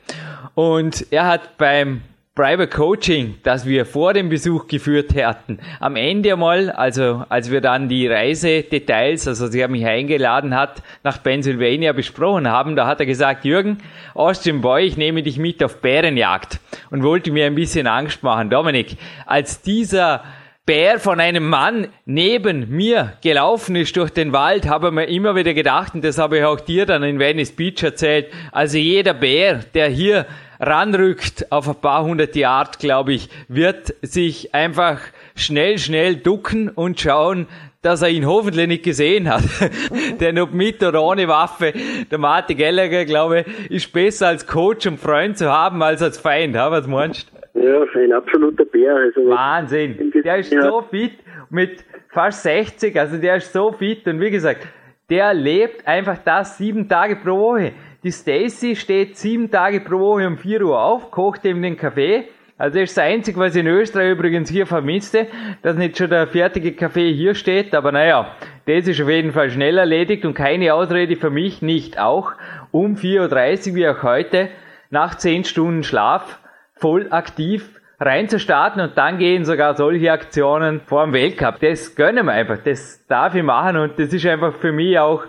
[0.54, 2.00] Und er hat beim
[2.36, 7.60] Private Coaching, das wir vor dem Besuch geführt hatten, am Ende einmal, also als wir
[7.60, 12.98] dann die Reisedetails, also sie haben mich eingeladen hat, nach Pennsylvania besprochen haben, da hat
[12.98, 13.78] er gesagt, Jürgen,
[14.14, 16.58] Austin Boy, ich nehme dich mit auf Bärenjagd
[16.90, 18.50] und wollte mir ein bisschen Angst machen.
[18.50, 20.24] Dominik, als dieser
[20.66, 25.54] Bär von einem Mann neben mir gelaufen ist durch den Wald, habe mir immer wieder
[25.54, 29.60] gedacht, und das habe ich auch dir dann in Venice Beach erzählt, also jeder Bär,
[29.74, 30.26] der hier
[30.66, 35.00] ranrückt auf ein paar hundert Yard, glaube ich, wird sich einfach
[35.36, 37.46] schnell, schnell ducken und schauen,
[37.82, 39.42] dass er ihn hoffentlich nicht gesehen hat.
[40.20, 41.72] Denn ob mit oder ohne Waffe,
[42.10, 46.18] der Martin Gallagher, glaube ich, ist besser als Coach und Freund zu haben als als
[46.18, 46.56] Feind.
[46.56, 47.60] Ha, was meinst du?
[47.60, 48.96] Ja, ein absoluter Bär.
[48.96, 50.12] Also Wahnsinn.
[50.24, 51.12] Der ist so fit
[51.50, 54.66] mit fast 60, also der ist so fit und wie gesagt,
[55.10, 57.72] der lebt einfach das sieben Tage pro Woche.
[58.04, 62.24] Die Stacy steht sieben Tage pro Woche um 4 Uhr auf, kocht eben den Kaffee.
[62.58, 65.26] Also das ist das Einzige, was ich in Österreich übrigens hier vermisste,
[65.62, 67.74] dass nicht schon der fertige Kaffee hier steht.
[67.74, 68.36] Aber naja,
[68.66, 72.32] das ist auf jeden Fall schnell erledigt und keine Ausrede für mich, nicht auch.
[72.72, 74.50] Um 4.30 Uhr wie auch heute,
[74.90, 76.40] nach 10 Stunden Schlaf,
[76.74, 81.58] voll aktiv reinzustarten und dann gehen sogar solche Aktionen vor dem Weltcup.
[81.60, 85.24] Das gönnen wir einfach, das darf ich machen und das ist einfach für mich auch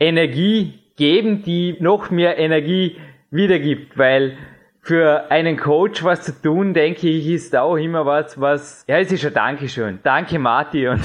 [0.00, 2.96] Energie geben, die noch mehr Energie
[3.30, 4.36] wiedergibt, weil
[4.82, 9.10] für einen Coach was zu tun, denke ich, ist auch immer was, was, ja, es
[9.10, 9.98] ist ein Dankeschön.
[10.02, 11.00] Danke, Marti und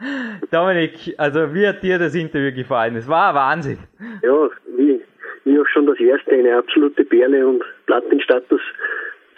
[0.50, 2.96] Dominik, also wie hat dir das Interview gefallen?
[2.96, 3.78] Es war Wahnsinn.
[4.22, 5.00] Ja, wie,
[5.44, 8.60] wie auch schon das erste, eine absolute Perle und Plattenstatus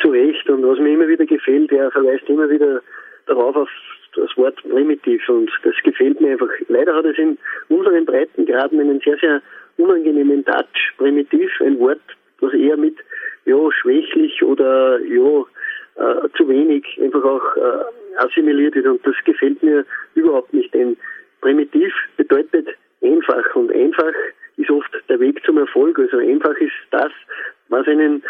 [0.00, 0.50] zu Recht.
[0.50, 2.80] Und was mir immer wieder gefällt, er verweist immer wieder
[3.26, 3.68] darauf auf
[4.16, 6.48] das Wort primitiv und das gefällt mir einfach.
[6.66, 7.38] Leider hat es in
[7.68, 9.40] unseren Breitengraden einen sehr, sehr
[9.81, 12.01] unangenehmen Touch, primitiv, ein Wort,
[12.41, 12.97] das eher mit
[13.47, 15.45] ja, schwächlich oder ja,
[15.97, 18.87] äh, zu wenig einfach auch äh, assimiliert wird.
[18.87, 20.97] Und das gefällt mir überhaupt nicht, denn
[21.41, 22.68] primitiv bedeutet
[23.03, 23.55] einfach.
[23.55, 24.12] Und einfach
[24.57, 25.99] ist oft der Weg zum Erfolg.
[25.99, 27.12] Also einfach ist das,
[27.68, 28.22] was einen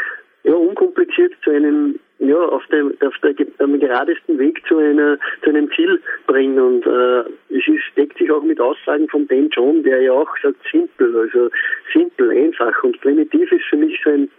[0.45, 5.51] ja, unkompliziert zu einem ja, auf dem, auf der, am geradesten Weg zu einer, zu
[5.51, 6.59] einem Ziel bringen.
[6.59, 10.31] Und äh, es ist, deckt sich auch mit Aussagen von Dan John, der ja auch
[10.43, 11.51] sagt, simpel, also
[11.93, 14.31] simpel, einfach und primitiv ist für mich so ein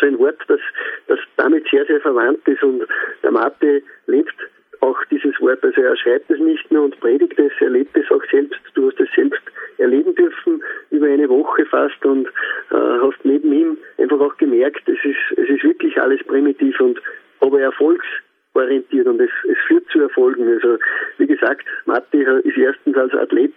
[0.00, 0.60] so ein Wort, das,
[1.06, 2.82] das damit sehr, sehr verwandt ist und
[3.22, 4.34] der Mate lebt
[4.82, 8.10] auch dieses Wort, also er schreibt es nicht nur und predigt es, er lebt es
[8.10, 9.40] auch selbst, du hast es selbst
[9.78, 14.98] erleben dürfen über eine Woche fast und äh, hast neben ihm einfach auch gemerkt, es
[15.04, 17.00] ist, es ist wirklich alles primitiv und
[17.40, 20.48] aber erfolgsorientiert und es, es führt zu Erfolgen.
[20.48, 20.78] Also
[21.18, 23.54] wie gesagt, Matti ist erstens als Athlet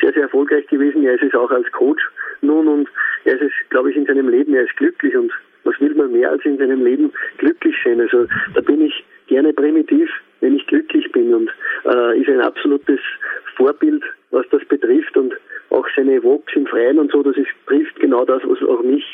[0.00, 1.04] sehr, sehr erfolgreich gewesen.
[1.04, 2.02] Er ist es auch als Coach
[2.40, 2.88] nun und
[3.24, 5.32] er ist es, glaube ich, in seinem Leben, er ist glücklich und
[5.64, 8.00] was will man mehr als in seinem Leben glücklich sein?
[8.00, 10.08] Also da bin ich gerne primitiv,
[10.40, 11.34] wenn ich glücklich bin.
[11.34, 11.50] Und
[11.84, 13.00] äh, ist ein absolutes
[13.56, 15.16] Vorbild, was das betrifft.
[15.16, 15.34] Und
[15.70, 19.04] auch seine Walks im Freien und so, das ist, trifft genau das, was auch mich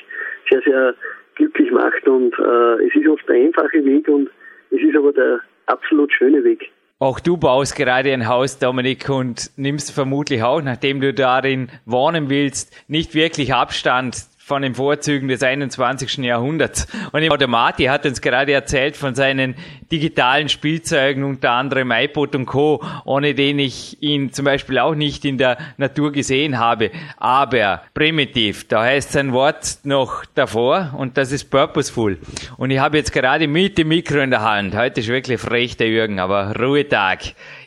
[0.50, 0.94] sehr, sehr
[1.36, 2.06] glücklich macht.
[2.06, 4.28] Und äh, es ist oft der einfache Weg und
[4.70, 6.70] es ist aber der absolut schöne Weg.
[7.00, 12.28] Auch du baust gerade ein Haus, Dominik, und nimmst vermutlich auch, nachdem du darin wohnen
[12.28, 14.16] willst, nicht wirklich Abstand
[14.48, 16.24] von den Vorzügen des 21.
[16.24, 16.86] Jahrhunderts.
[17.12, 19.54] Und der Marti hat uns gerade erzählt von seinen
[19.92, 25.26] digitalen Spielzeugen, unter anderem iPod und Co., ohne den ich ihn zum Beispiel auch nicht
[25.26, 26.90] in der Natur gesehen habe.
[27.18, 32.18] Aber primitiv, da heißt sein Wort noch davor und das ist purposeful.
[32.56, 34.74] Und ich habe jetzt gerade mit dem Mikro in der Hand.
[34.74, 37.18] Heute ist wirklich frech, der Jürgen, aber Ruhetag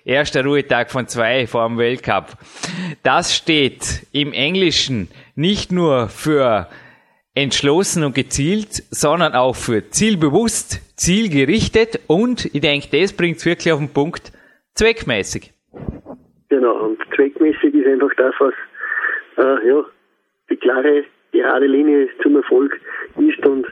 [0.06, 2.38] erster Ruhetag von zwei vor dem Weltcup.
[3.04, 6.68] Das steht im Englischen nicht nur für
[7.34, 13.72] entschlossen und gezielt, sondern auch für zielbewusst, zielgerichtet und ich denke, das bringt es wirklich
[13.72, 14.32] auf den Punkt,
[14.76, 15.54] zweckmäßig.
[16.50, 18.54] Genau, und zweckmäßig ist einfach das, was
[19.38, 19.86] äh, ja,
[20.50, 22.80] die klare, gerade Linie zum Erfolg
[23.18, 23.66] ist und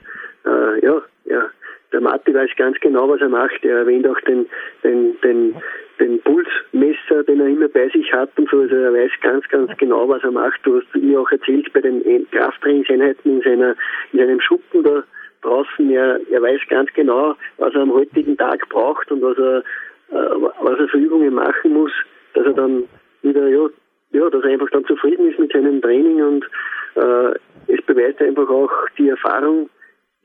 [0.45, 1.49] äh, ja, ja,
[1.91, 3.63] der Matti weiß ganz genau, was er macht.
[3.63, 4.45] Er erwähnt auch den,
[4.84, 5.55] den, den
[5.99, 8.59] den Pulsmesser, den er immer bei sich hat und so.
[8.59, 10.59] Also er weiß ganz, ganz genau, was er macht.
[10.63, 13.75] Du hast mir auch erzählt bei den Krafttrainingseinheiten in seiner,
[14.13, 15.03] in seinem Schuppen da
[15.41, 15.89] draußen.
[15.89, 19.59] Er, er weiß ganz genau, was er am heutigen Tag braucht und was er,
[20.11, 21.91] äh, was er für Übungen machen muss,
[22.33, 22.83] dass er dann
[23.21, 23.67] wieder, ja,
[24.11, 26.45] ja, dass er einfach dann zufrieden ist mit seinem Training und
[26.95, 27.31] äh,
[27.67, 29.69] es beweist einfach auch die Erfahrung,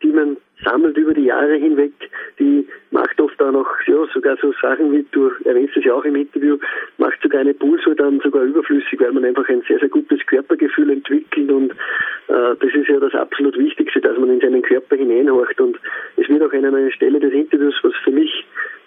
[0.02, 1.92] die man sammelt über die Jahre hinweg,
[2.38, 6.04] die macht oft auch noch, ja, sogar so Sachen wie, du erwähnst es ja auch
[6.04, 6.58] im Interview,
[6.98, 10.90] macht sogar eine Pulsuhr dann sogar überflüssig, weil man einfach ein sehr, sehr gutes Körpergefühl
[10.90, 15.60] entwickelt und äh, das ist ja das absolut Wichtigste, dass man in seinen Körper hineinhorcht
[15.60, 15.78] und
[16.16, 18.44] es wird auch an einer Stelle des Interviews, was für mich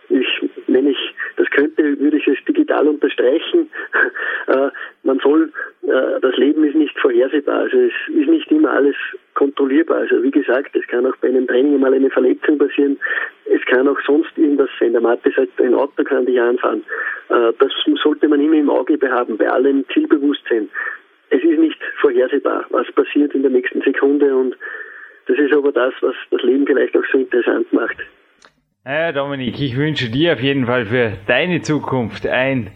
[0.09, 0.97] ich, wenn ich
[1.35, 3.69] das könnte, würde ich es digital unterstreichen.
[4.47, 4.69] Äh,
[5.03, 5.51] man soll,
[5.83, 7.63] äh, das Leben ist nicht vorhersehbar.
[7.63, 8.95] Also es ist nicht immer alles
[9.33, 9.97] kontrollierbar.
[9.97, 12.97] Also wie gesagt, es kann auch bei einem Training mal eine Verletzung passieren.
[13.43, 14.93] Es kann auch sonst irgendwas sein.
[14.93, 16.81] Der Mathe sagt, ein Auto kann dich anfahren.
[17.27, 20.69] Äh, das sollte man immer im Auge behaben, bei allem Zielbewusstsein.
[21.29, 24.55] Es ist nicht vorhersehbar, was passiert in der nächsten Sekunde und
[25.25, 27.97] das ist aber das, was das Leben vielleicht auch so interessant macht.
[28.89, 32.71] Ja, Dominik, ich wünsche dir auf jeden Fall für deine Zukunft ein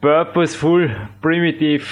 [0.00, 0.90] purposeful,
[1.20, 1.86] primitive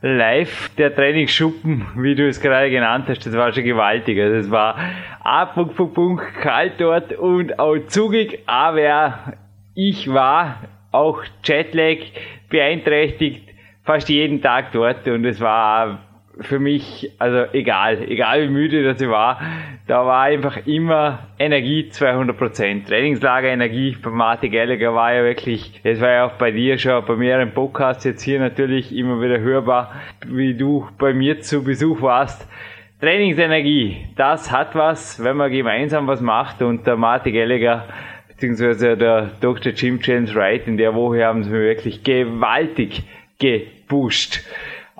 [0.00, 4.18] Live der Trainingsschuppen, wie du es gerade genannt hast, das war schon gewaltig.
[4.18, 4.78] Also es war
[5.22, 9.34] A, Punkt, Punkt, Punkt, kalt dort und auch zugig, aber
[9.74, 10.60] ich war
[10.90, 11.98] auch Jetlag
[12.48, 13.46] beeinträchtigt
[13.84, 15.98] fast jeden Tag dort und es war
[16.40, 19.40] für mich, also egal, egal wie müde das ich war,
[19.86, 22.86] da war einfach immer Energie 200%.
[22.86, 27.04] Trainingslager Energie bei Martin Gallagher war ja wirklich, es war ja auch bei dir schon,
[27.04, 29.92] bei mehreren Podcasts jetzt hier natürlich immer wieder hörbar,
[30.26, 32.48] wie du bei mir zu Besuch warst.
[33.00, 37.84] Trainingsenergie, das hat was, wenn man gemeinsam was macht und der Martin Gallagher
[38.28, 39.72] beziehungsweise der Dr.
[39.72, 43.02] Jim James Wright in der Woche haben sie mir wirklich gewaltig
[43.38, 44.40] gepusht.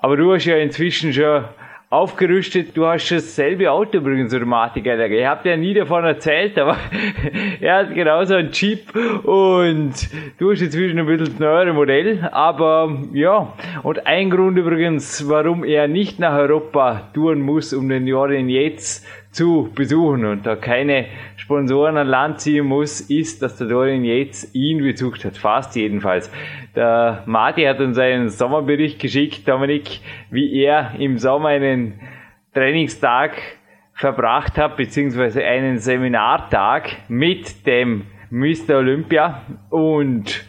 [0.03, 1.45] Aber du hast ja inzwischen schon
[1.89, 2.75] aufgerüstet.
[2.75, 4.85] Du hast dasselbe Auto übrigens, Automatik.
[4.85, 6.75] Ich habe dir nie davon erzählt, aber
[7.61, 9.93] er hat genauso einen Jeep und
[10.39, 12.27] du hast inzwischen ein bisschen neuere Modell.
[12.33, 13.53] Aber ja,
[13.83, 19.07] und ein Grund übrigens, warum er nicht nach Europa touren muss, um den Jordan jetzt
[19.33, 24.53] zu besuchen und da keine Sponsoren an Land ziehen muss, ist, dass der Dorian Yates
[24.53, 25.37] ihn besucht hat.
[25.37, 26.31] Fast jedenfalls.
[26.75, 29.99] Der Marty hat uns einen Sommerbericht geschickt, Dominik,
[30.29, 31.99] wie er im Sommer einen
[32.53, 33.31] Trainingstag
[33.93, 38.77] verbracht hat, beziehungsweise einen Seminartag mit dem Mr.
[38.77, 40.45] Olympia und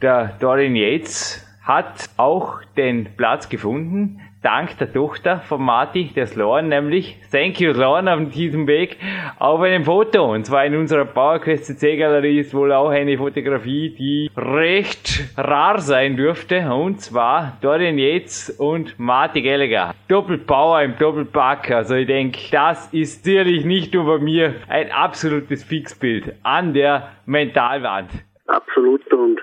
[0.00, 6.68] der Dorian Yates hat auch den Platz gefunden, dank der Tochter von Marty, der Sloan
[6.68, 7.16] nämlich.
[7.30, 8.96] Thank you Sloan auf diesem Weg
[9.38, 10.32] auf einem Foto.
[10.32, 15.80] Und zwar in unserer PowerQuest CC Galerie ist wohl auch eine Fotografie, die recht rar
[15.80, 16.72] sein dürfte.
[16.72, 19.94] Und zwar Dorian Yates und Marty Gallagher.
[20.08, 21.70] Doppelpower im Doppelpack.
[21.70, 27.10] Also ich denke, das ist sicherlich nicht nur bei mir ein absolutes Fixbild an der
[27.26, 28.10] Mentalwand.
[28.46, 29.40] Absolut und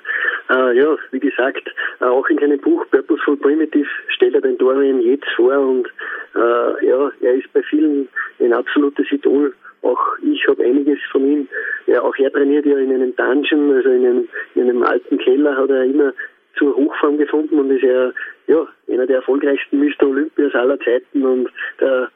[0.49, 1.67] äh, ja, wie gesagt,
[1.99, 5.88] äh, auch in seinem Buch Purposeful Primitive stellt er den Dorian Yates vor und
[6.35, 8.07] äh, ja, er ist bei vielen
[8.39, 9.53] ein absolutes Idol.
[9.81, 11.47] Auch ich habe einiges von ihm.
[11.88, 15.55] Ja, auch er trainiert ja in einem Dungeon, also in einem, in einem alten Keller,
[15.55, 16.13] hat er immer
[16.57, 18.11] zur Hochform gefunden und ist ja,
[18.47, 20.07] ja einer der erfolgreichsten Mr.
[20.07, 21.23] Olympias aller Zeiten.
[21.23, 21.49] Und
[21.80, 22.09] der,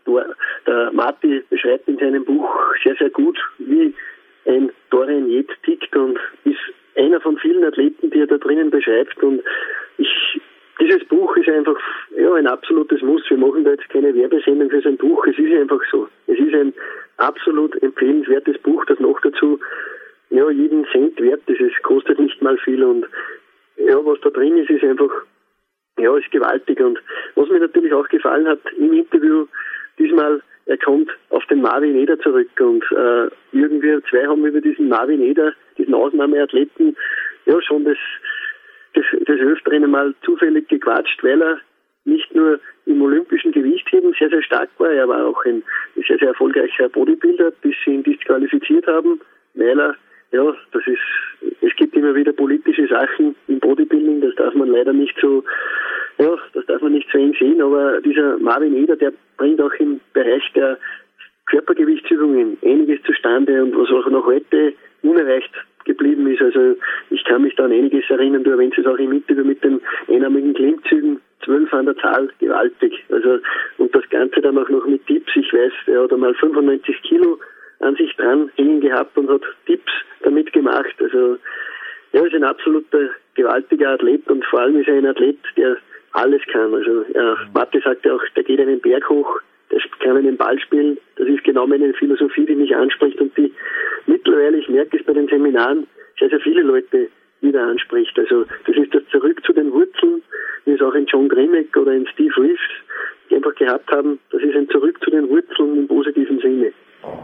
[0.65, 2.49] der Marty beschreibt in seinem Buch
[2.83, 3.93] sehr, sehr gut, wie
[4.45, 6.57] ein Dorian Yates tickt und ist
[6.95, 9.21] einer von vielen Athleten, die er da drinnen beschreibt.
[9.23, 9.41] Und
[9.97, 10.41] ich,
[10.79, 11.77] dieses Buch ist einfach
[12.17, 13.29] ja, ein absolutes Muss.
[13.29, 15.25] Wir machen da jetzt keine Werbesendung für sein Buch.
[15.27, 16.07] Es ist einfach so.
[16.27, 16.73] Es ist ein
[17.17, 19.59] absolut empfehlenswertes Buch, das noch dazu
[20.29, 21.61] ja, jeden Cent wert ist.
[21.61, 23.05] Es kostet nicht mal viel und
[23.77, 25.09] ja, was da drin ist, ist einfach,
[25.97, 26.79] ja, ist gewaltig.
[26.79, 26.99] Und
[27.35, 29.47] was mir natürlich auch gefallen hat im Interview,
[29.97, 34.87] diesmal, er kommt auf den Marvin Eder zurück und äh, irgendwie zwei haben über diesen
[34.87, 36.95] Marvin Eder, diesen Ausnahmeathleten,
[37.45, 37.97] ja schon das,
[38.93, 41.59] das, das Öfteren mal zufällig gequatscht, weil er
[42.05, 45.63] nicht nur im olympischen Gewichtheben sehr, sehr stark war, er war auch ein
[46.07, 49.19] sehr, sehr erfolgreicher Bodybuilder, bis sie ihn disqualifiziert haben,
[49.55, 49.95] weil er
[50.31, 54.93] ja, das ist, es gibt immer wieder politische Sachen im Bodybuilding, das darf man leider
[54.93, 55.43] nicht so,
[56.17, 59.73] ja, das darf man nicht so eng sehen, aber dieser Marvin Eder, der bringt auch
[59.79, 60.77] im Bereich der
[61.47, 65.51] Körpergewichtsübungen einiges zustande und was auch noch heute unerreicht
[65.85, 66.41] geblieben ist.
[66.41, 66.75] Also
[67.09, 69.81] ich kann mich da an einiges erinnern, du erwähnst es auch im Interview mit den
[70.07, 72.93] einarmigen Klimmzügen, zwölf an der Zahl, gewaltig.
[73.09, 73.39] Also
[73.77, 75.31] und das Ganze dann auch noch mit Tipps.
[75.35, 77.39] Ich weiß, er hat einmal 95 Kilo
[77.79, 79.91] an sich dran hängen gehabt und hat Tipps
[80.21, 80.95] damit gemacht.
[80.99, 81.37] Also
[82.11, 85.77] er ist ein absoluter gewaltiger Athlet und vor allem ist er ein Athlet, der
[86.13, 86.73] alles kann.
[86.73, 87.37] Also ja,
[87.83, 89.39] sagt ja auch, der geht einen Berg hoch,
[89.71, 90.97] der kann einen Ball spielen.
[91.15, 93.53] Das ist genau meine Philosophie, die mich anspricht und die
[94.07, 95.87] mittlerweile, ich merke es bei den Seminaren,
[96.19, 97.09] sehr, sehr viele Leute
[97.41, 98.17] wieder anspricht.
[98.17, 100.21] Also das ist das Zurück zu den Wurzeln,
[100.65, 102.59] wie es auch in John Grimek oder in Steve Reeves
[103.31, 104.19] einfach gehabt haben.
[104.31, 106.73] Das ist ein Zurück zu den Wurzeln im positiven Sinne.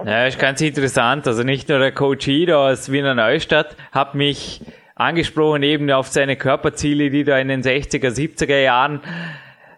[0.06, 1.28] Ja, ist ganz interessant.
[1.28, 4.62] Also nicht nur der Coach Ida aus Wiener Neustadt hat mich
[4.96, 9.02] angesprochen eben auf seine Körperziele, die da in den 60er, 70er Jahren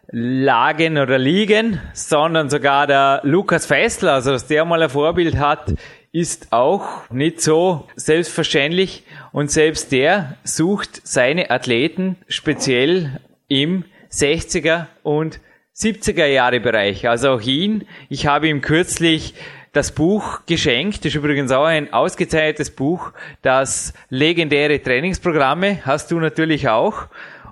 [0.10, 5.74] lagen oder liegen, sondern sogar der Lukas Fessler, also dass der mal ein Vorbild hat,
[6.11, 15.40] ist auch nicht so selbstverständlich und selbst der sucht seine Athleten speziell im 60er und
[15.76, 17.07] 70er Jahre Bereich.
[17.07, 17.86] Also auch ihn.
[18.10, 19.36] Ich habe ihm kürzlich
[19.78, 20.98] das Buch geschenkt.
[20.99, 23.12] Das ist übrigens auch ein ausgezeichnetes Buch.
[23.44, 27.06] Das legendäre Trainingsprogramme hast du natürlich auch.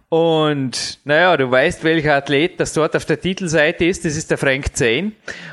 [0.09, 4.05] Und naja, du weißt, welcher Athlet das dort auf der Titelseite ist.
[4.05, 5.11] Das ist der Frank Zane.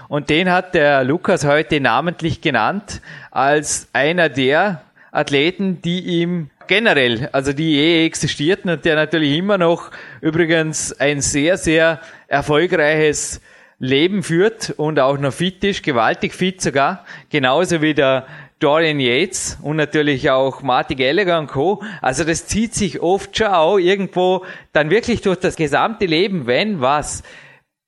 [0.08, 7.28] Und den hat der Lukas heute namentlich genannt als einer der Athleten, die ihm generell,
[7.32, 9.90] also die eh existierten und der natürlich immer noch
[10.22, 13.42] übrigens ein sehr, sehr erfolgreiches
[13.82, 18.28] Leben führt und auch noch fit ist, gewaltig fit sogar, genauso wie der
[18.60, 21.82] Dorian Yates und natürlich auch Marty Gallagher und Co.
[22.00, 26.80] Also das zieht sich oft schon auch irgendwo dann wirklich durch das gesamte Leben, wenn
[26.80, 27.24] was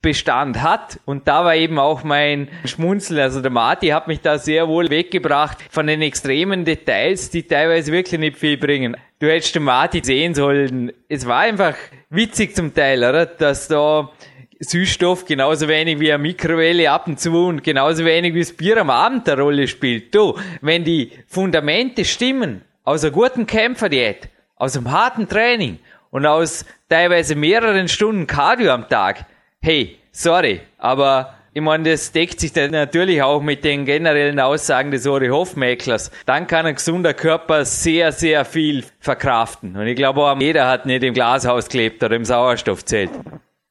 [0.01, 0.99] Bestand hat.
[1.05, 3.21] Und da war eben auch mein Schmunzeln.
[3.21, 7.93] Also der Marty hat mich da sehr wohl weggebracht von den extremen Details, die teilweise
[7.93, 8.97] wirklich nicht viel bringen.
[9.19, 10.91] Du hättest den Marty sehen sollen.
[11.07, 11.75] Es war einfach
[12.09, 13.25] witzig zum Teil, oder?
[13.25, 14.11] Dass da
[14.59, 18.77] Süßstoff genauso wenig wie eine Mikrowelle ab und zu und genauso wenig wie das Bier
[18.77, 20.13] am Abend eine Rolle spielt.
[20.15, 25.79] Du, wenn die Fundamente stimmen, aus einer guten Kämpferdiät, aus einem harten Training
[26.11, 29.25] und aus teilweise mehreren Stunden Cardio am Tag,
[29.61, 34.91] hey, sorry, aber ich meine, das deckt sich dann natürlich auch mit den generellen Aussagen
[34.91, 36.11] des Ori Hofmäklers.
[36.25, 39.77] Dann kann ein gesunder Körper sehr, sehr viel verkraften.
[39.77, 43.09] Und ich glaube auch jeder hat nicht im Glashaus gelebt oder im Sauerstoffzelt.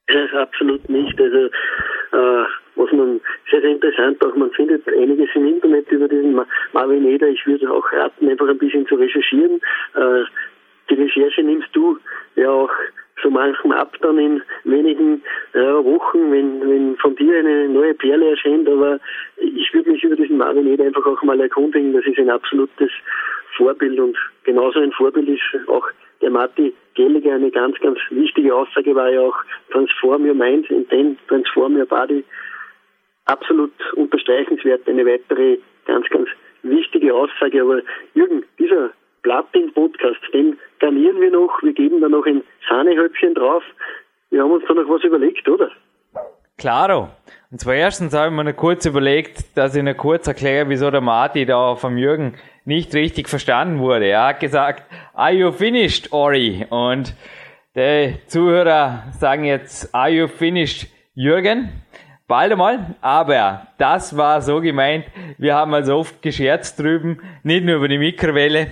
[0.06, 0.53] Das absolut
[1.18, 1.20] nicht.
[1.20, 1.46] Also
[2.12, 2.44] äh,
[2.76, 3.20] was man
[3.50, 6.40] sehr, sehr interessant auch, man findet einiges im Internet über diesen
[6.72, 7.28] Marvin Eder.
[7.28, 9.60] Ich würde auch raten, einfach ein bisschen zu recherchieren.
[9.94, 10.24] Äh,
[10.90, 11.98] die Recherche nimmst du
[12.36, 12.70] ja auch
[13.22, 15.22] so manchem ab dann in wenigen
[15.54, 18.68] ja, Wochen, wenn, wenn von dir eine neue Perle erscheint.
[18.68, 18.98] Aber
[19.36, 21.92] ich würde mich über diesen Marvin Eder einfach auch mal erkundigen.
[21.92, 22.90] Das ist ein absolutes
[23.56, 25.88] Vorbild und genauso ein Vorbild ist auch
[26.20, 29.36] der Matti Gelliger eine ganz, ganz wichtige Aussage war ja auch
[29.72, 32.24] Transform Your Mind and then Transform Your Body.
[33.26, 36.28] Absolut unterstreichenswert, eine weitere ganz, ganz
[36.62, 37.62] wichtige Aussage.
[37.62, 37.80] Aber
[38.14, 38.90] Jürgen, dieser
[39.22, 41.62] Platin-Podcast, den garnieren wir noch.
[41.62, 43.62] Wir geben da noch ein Sahnehäubchen drauf.
[44.30, 45.70] Wir haben uns da noch was überlegt, oder?
[46.58, 47.08] Claro.
[47.50, 50.90] Und zwar erstens habe ich mir noch kurz überlegt, dass ich noch kurz erkläre, wieso
[50.90, 52.34] der Marty da vom Jürgen
[52.64, 54.06] nicht richtig verstanden wurde.
[54.06, 56.66] Er hat gesagt, are you finished, Ori?
[56.70, 57.14] Und
[57.76, 61.70] die Zuhörer sagen jetzt, are you finished, Jürgen?
[62.26, 65.04] Bald einmal, aber das war so gemeint,
[65.36, 68.68] wir haben also oft gescherzt drüben, nicht nur über die Mikrowelle,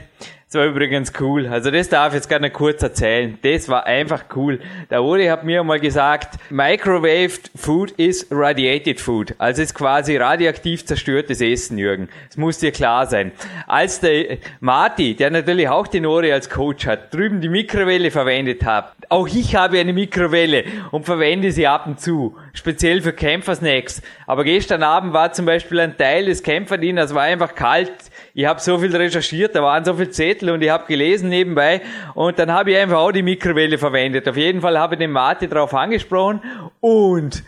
[0.53, 1.47] das war übrigens cool.
[1.47, 3.39] Also das darf ich jetzt gerne kurz erzählen.
[3.41, 4.61] Das war einfach cool.
[4.91, 9.35] Der Uri hat mir mal gesagt, microwaved food is radiated food.
[9.39, 12.11] Also ist quasi radioaktiv zerstörtes Essen, Jürgen.
[12.29, 13.33] Das muss dir klar sein.
[13.67, 18.63] Als der Marty, der natürlich auch den Uri als Coach hat, drüben die Mikrowelle verwendet
[18.63, 18.93] hat.
[19.09, 22.37] Auch ich habe eine Mikrowelle und verwende sie ab und zu.
[22.53, 24.03] Speziell für Kämpfersnacks.
[24.27, 27.91] Aber gestern Abend war zum Beispiel ein Teil des Kämpferdieners, war einfach kalt
[28.35, 31.83] ich habe so viel recherchiert, da waren so viele Zettel und ich habe gelesen nebenbei
[32.15, 34.29] und dann habe ich einfach auch die Mikrowelle verwendet.
[34.29, 36.41] Auf jeden Fall habe ich den Martin darauf angesprochen
[36.81, 37.43] und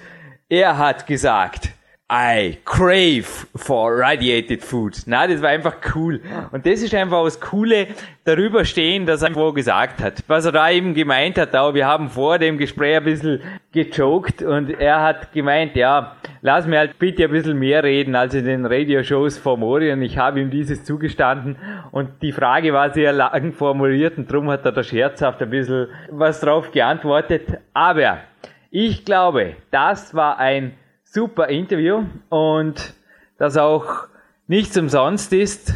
[0.48, 1.70] er hat gesagt,
[2.16, 3.26] I crave
[3.56, 5.02] for radiated food.
[5.06, 6.20] Na, das war einfach cool.
[6.52, 7.88] Und das ist einfach das Coole
[8.22, 10.22] darüber stehen, dass er irgendwo gesagt hat.
[10.28, 13.40] Was er da eben gemeint hat, auch wir haben vor dem Gespräch ein bisschen
[13.72, 18.32] gejoked und er hat gemeint, ja, lass mir halt bitte ein bisschen mehr reden als
[18.34, 21.56] in den Radioshows vor Mori und ich habe ihm dieses zugestanden
[21.90, 25.88] und die Frage war sehr lang formuliert und darum hat er da scherzhaft ein bisschen
[26.12, 27.58] was drauf geantwortet.
[27.72, 28.18] Aber
[28.70, 30.74] ich glaube, das war ein
[31.14, 32.92] super Interview und
[33.38, 34.08] das auch
[34.48, 35.72] nichts umsonst ist,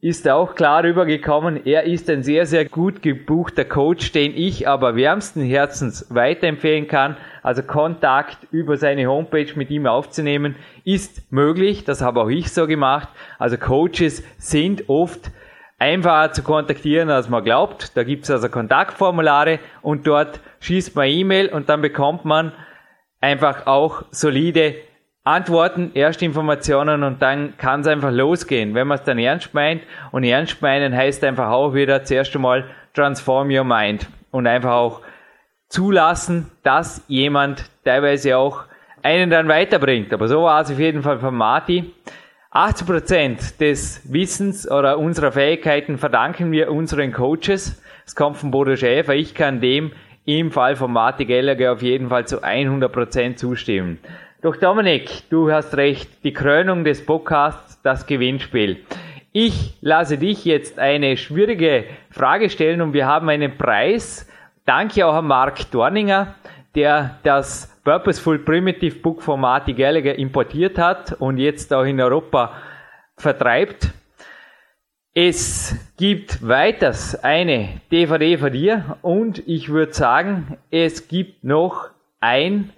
[0.00, 1.66] ist auch klar rübergekommen.
[1.66, 7.18] Er ist ein sehr, sehr gut gebuchter Coach, den ich aber wärmsten Herzens weiterempfehlen kann.
[7.42, 11.84] Also Kontakt über seine Homepage mit ihm aufzunehmen ist möglich.
[11.84, 13.10] Das habe auch ich so gemacht.
[13.38, 15.30] Also Coaches sind oft
[15.78, 17.98] einfacher zu kontaktieren, als man glaubt.
[17.98, 22.52] Da gibt es also Kontaktformulare und dort schießt man E-Mail und dann bekommt man
[23.20, 24.76] einfach auch solide
[25.22, 28.74] Antworten, Erstinformationen und dann kann es einfach losgehen.
[28.74, 29.82] Wenn man es dann ernst meint
[30.12, 32.64] und ernst meinen heißt einfach auch wieder zuerst einmal
[32.94, 35.02] transform your mind und einfach auch
[35.68, 38.64] zulassen, dass jemand teilweise auch
[39.02, 40.12] einen dann weiterbringt.
[40.12, 41.92] Aber so war es auf jeden Fall von Marty.
[42.52, 47.80] 80% des Wissens oder unserer Fähigkeiten verdanken wir unseren Coaches.
[48.04, 49.14] Es kommt von Bodo Schäfer.
[49.14, 49.92] Ich kann dem
[50.24, 53.98] im Fall von Marty Gallagher auf jeden Fall zu 100% zustimmen.
[54.42, 58.78] Doch Dominik, du hast recht, die Krönung des Podcasts, das Gewinnspiel.
[59.32, 64.28] Ich lasse dich jetzt eine schwierige Frage stellen und wir haben einen Preis.
[64.64, 66.34] Danke auch an Mark Dorninger,
[66.74, 72.54] der das Purposeful Primitive Book von Marty Gallagher importiert hat und jetzt auch in Europa
[73.16, 73.92] vertreibt.
[75.12, 81.88] Es gibt weiters eine DVD von dir und ich würde sagen, es gibt noch
[82.20, 82.70] ein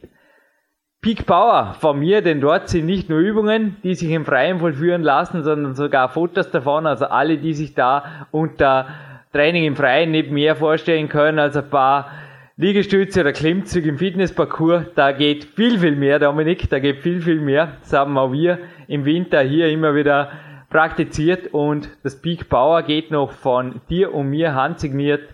[1.03, 5.03] Peak Power von mir, denn dort sind nicht nur Übungen, die sich im Freien vollführen
[5.03, 8.87] lassen, sondern sogar Fotos davon, also alle, die sich da unter
[9.35, 12.13] Training im Freien nicht mehr vorstellen können, als ein paar
[12.57, 17.41] Liegestütze oder Klimmzüge im Fitnessparcours, da geht viel, viel mehr, Dominik, da geht viel, viel
[17.41, 17.77] mehr.
[17.83, 20.31] Das haben auch wir im Winter hier immer wieder
[20.73, 25.29] praktiziert und das Peak Power geht noch von dir und mir handsigniert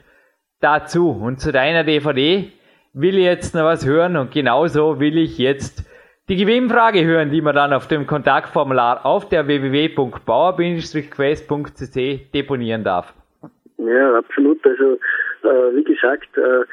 [0.61, 1.11] dazu.
[1.11, 2.51] Und zu deiner DVD
[2.93, 5.89] will ich jetzt noch was hören und genauso will ich jetzt
[6.29, 13.15] die Gewinnfrage hören, die man dann auf dem Kontaktformular auf der www.bauer-quest.cc deponieren darf.
[13.79, 14.59] Ja, absolut.
[14.67, 14.99] Also,
[15.45, 16.65] äh, wie gesagt, äh,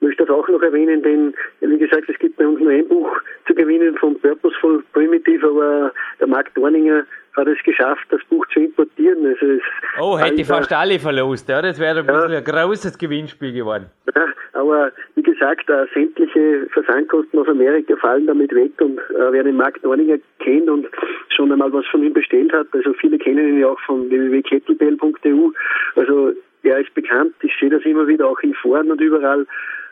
[0.00, 3.08] möchte das auch noch erwähnen, denn wie gesagt, es gibt bei uns nur ein Buch
[3.46, 7.04] zu gewinnen von Purposeful Primitive, aber der Mark Dorninger
[7.36, 9.26] hat es geschafft, das Buch zu importieren.
[9.26, 9.62] Also es
[10.00, 13.52] oh, hätte ich fast alle verlost, ja, das wäre ein bisschen ja, ein großes Gewinnspiel
[13.52, 13.86] geworden.
[14.14, 19.44] Ja, aber wie gesagt, äh, sämtliche Versandkosten aus Amerika fallen damit weg und äh, wer
[19.44, 20.86] den Mark Dorninger kennt und
[21.28, 25.50] schon einmal was von ihm bestellt hat, also viele kennen ihn ja auch von www.kettlebell.eu,
[25.96, 26.32] also
[26.62, 29.46] er ist bekannt, ich sehe das immer wieder auch in Foren und überall,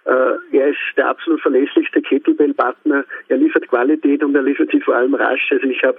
[0.05, 3.05] er ist der absolut verlässlichste Kettlebell-Partner.
[3.28, 5.51] Er liefert Qualität und er liefert sie vor allem rasch.
[5.51, 5.98] Also ich habe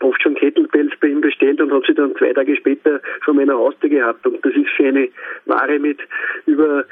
[0.00, 3.54] oft schon Kettlebells bei ihm bestellt und habe sie dann zwei Tage später vor meiner
[3.54, 4.26] Haustür gehabt.
[4.26, 5.08] Und das ist für eine
[5.46, 5.98] Ware mit
[6.46, 6.84] über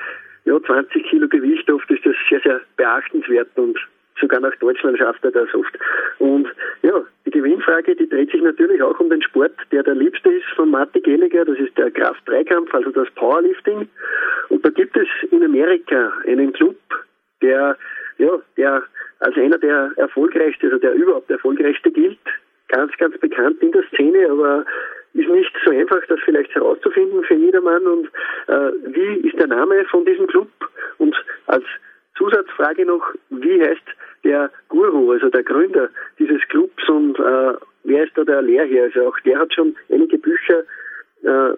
[0.44, 3.78] ja, 20 Kilo Gewicht oft ist das sehr, sehr beachtenswert und
[4.20, 5.78] sogar nach Deutschland schafft er das oft.
[6.18, 6.48] Und
[6.82, 10.46] ja, die Gewinnfrage, die dreht sich natürlich auch um den Sport, der der liebste ist
[10.56, 13.88] von Marty Gallagher, das ist der Kraft-Dreikampf, also das Powerlifting.
[14.48, 16.76] Und da gibt es in Amerika einen Club,
[17.42, 17.76] der,
[18.18, 18.82] ja, der
[19.20, 22.18] als einer der erfolgreichsten, also der überhaupt erfolgreichste gilt,
[22.68, 24.64] ganz, ganz bekannt in der Szene, aber
[25.14, 27.86] ist nicht so einfach, das vielleicht herauszufinden für jedermann.
[27.86, 28.06] Und
[28.46, 30.48] äh, wie ist der Name von diesem Club?
[30.98, 31.14] Und
[31.46, 31.64] als
[32.16, 33.82] Zusatzfrage noch, wie heißt
[34.28, 35.88] der Guru, also der Gründer
[36.18, 38.84] dieses Clubs und äh, wer ist da der Lehrherr?
[38.84, 40.64] Also auch der hat schon einige Bücher
[41.22, 41.54] äh,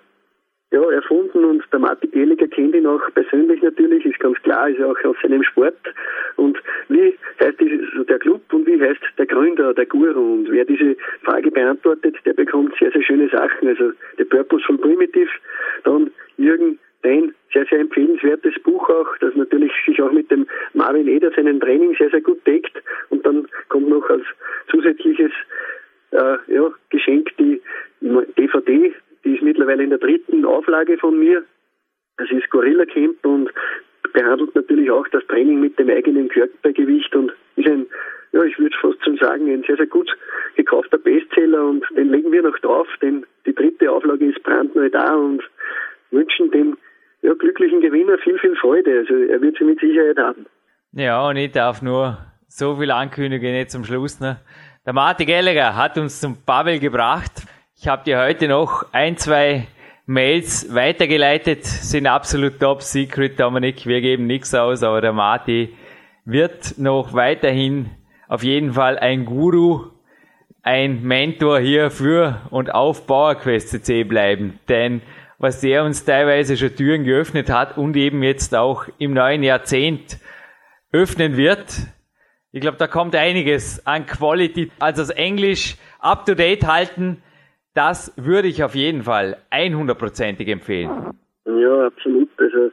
[0.73, 4.81] ja, erfunden und der Martin Gehliger kennt ihn auch persönlich natürlich, ist ganz klar, ist
[4.81, 5.75] auch aus seinem Sport.
[6.37, 6.57] Und
[6.89, 7.59] wie heißt
[8.09, 10.35] der Club und wie heißt der Gründer, der Guru?
[10.35, 13.67] Und wer diese Frage beantwortet, der bekommt sehr, sehr schöne Sachen.
[13.67, 15.31] Also The Purposeful Primitive,
[15.83, 21.09] dann Jürgen Dein, sehr, sehr empfehlenswertes Buch auch, das natürlich sich auch mit dem Marvin
[21.09, 22.73] Eder seinen Training sehr, sehr gut deckt.
[23.09, 24.25] Und dann kommt noch als
[24.71, 25.33] zusätzliches
[26.11, 27.61] äh, ja, Geschenk die
[28.37, 28.95] DVD
[29.25, 31.45] die ist mittlerweile in der dritten Auflage von mir.
[32.17, 33.51] Das ist Gorilla Camp und
[34.13, 37.87] behandelt natürlich auch das Training mit dem eigenen Körpergewicht und ist ein,
[38.33, 40.11] ja, ich würde fast schon sagen, ein sehr, sehr gut
[40.57, 45.15] gekaufter Bestseller und den legen wir noch drauf, denn die dritte Auflage ist brandneu da
[45.15, 45.43] und
[46.11, 46.77] wünschen dem
[47.23, 48.99] ja, glücklichen Gewinner viel, viel Freude.
[48.99, 50.47] Also er wird sie mit Sicherheit haben.
[50.93, 52.19] Ja, und ich darf nur
[52.49, 54.21] so viel ankündigen jetzt zum Schluss.
[54.21, 54.41] Ne?
[54.85, 57.33] Der Martin Gallagher hat uns zum Pavel gebracht.
[57.77, 59.67] Ich habe dir heute noch ein, zwei
[60.07, 63.87] Mails weitergeleitet, sind absolut top secret, Dominik.
[63.87, 65.77] Wir geben nichts aus, aber der Marti
[66.25, 67.91] wird noch weiterhin
[68.27, 69.87] auf jeden Fall ein Guru,
[70.63, 74.59] ein Mentor hier für und auf PowerQuest CC bleiben.
[74.69, 75.03] Denn
[75.41, 80.19] was der uns teilweise schon Türen geöffnet hat und eben jetzt auch im neuen Jahrzehnt
[80.93, 81.67] öffnen wird,
[82.53, 84.71] ich glaube, da kommt einiges an Quality.
[84.81, 87.23] Also das Englisch up to date halten,
[87.75, 90.91] das würde ich auf jeden Fall 100%ig empfehlen.
[91.47, 92.29] Ja, absolut.
[92.39, 92.71] Also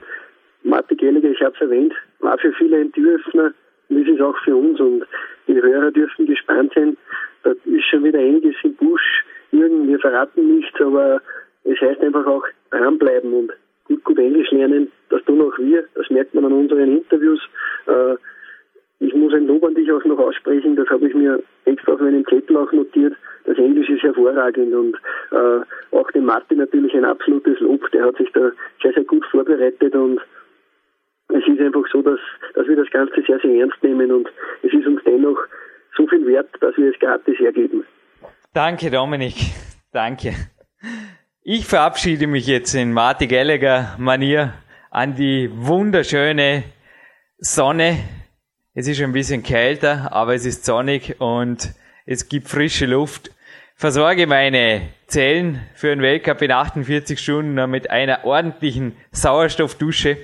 [0.63, 3.53] Martin Gallagher, ich habe es erwähnt, war für viele ein Türöffner
[3.89, 5.05] und ist es auch für uns und
[5.47, 6.97] die Hörer dürfen gespannt sein.
[7.43, 9.23] Da ist schon wieder einiges im Busch.
[9.51, 11.21] Jürgen, wir verraten nichts, aber
[11.67, 13.51] es heißt einfach auch dranbleiben und
[13.87, 14.91] gut, gut Englisch lernen.
[15.09, 15.83] Das tun auch wir.
[15.95, 17.41] Das merkt man an unseren Interviews.
[17.87, 18.15] Äh,
[18.99, 20.75] ich muss ein Lob an dich auch noch aussprechen.
[20.75, 23.13] Das habe ich mir extra auf meinem Zettel auch notiert
[23.47, 24.95] das Englisch ist hervorragend und
[25.31, 27.89] äh, auch dem Martin natürlich ein absolutes Lob.
[27.91, 30.19] Der hat sich da sehr, sehr gut vorbereitet und
[31.29, 32.19] es ist einfach so, dass,
[32.53, 34.27] dass wir das Ganze sehr, sehr ernst nehmen und
[34.63, 35.39] es ist uns dennoch
[35.95, 37.85] so viel wert, dass wir es gratis hergeben.
[38.53, 39.35] Danke, Dominik.
[39.93, 40.33] Danke.
[41.49, 44.55] Ich verabschiede mich jetzt in Martin Gallagher Manier
[44.91, 46.65] an die wunderschöne
[47.37, 47.99] Sonne.
[48.73, 51.73] Es ist ein bisschen kälter, aber es ist sonnig und
[52.05, 53.31] es gibt frische Luft
[53.75, 60.17] versorge meine Zellen für den Weltcup in 48 Stunden mit einer ordentlichen Sauerstoffdusche.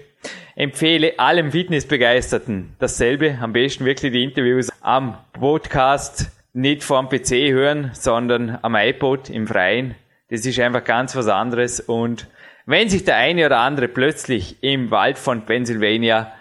[0.57, 3.37] Empfehle allem Fitnessbegeisterten dasselbe.
[3.39, 9.47] Am besten wirklich die Interviews am Podcast nicht vorm PC hören, sondern am iPod im
[9.47, 9.95] Freien.
[10.33, 11.79] Das ist einfach ganz was anderes.
[11.79, 12.27] Und
[12.65, 16.33] wenn sich der eine oder andere plötzlich im Wald von Pennsylvania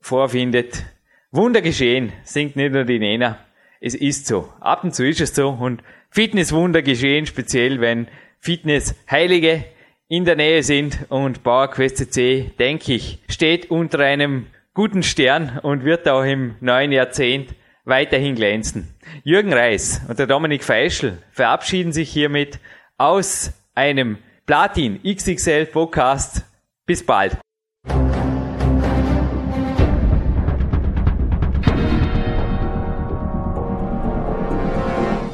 [0.00, 0.84] vorfindet,
[1.30, 3.38] Wunder geschehen, singt nicht nur die Nena.
[3.80, 4.52] Es ist so.
[4.58, 8.08] Ab und zu ist es so und Fitnesswunder geschehen, speziell wenn
[8.40, 9.66] Fitnessheilige
[10.08, 15.84] in der Nähe sind und PowerQuest CC, denke ich, steht unter einem guten Stern und
[15.84, 17.54] wird auch im neuen Jahrzehnt
[17.84, 18.88] weiterhin glänzen.
[19.22, 22.58] Jürgen Reis und der Dominik Feischl verabschieden sich hiermit
[23.02, 26.44] aus einem Platin XXL Podcast.
[26.86, 27.36] Bis bald.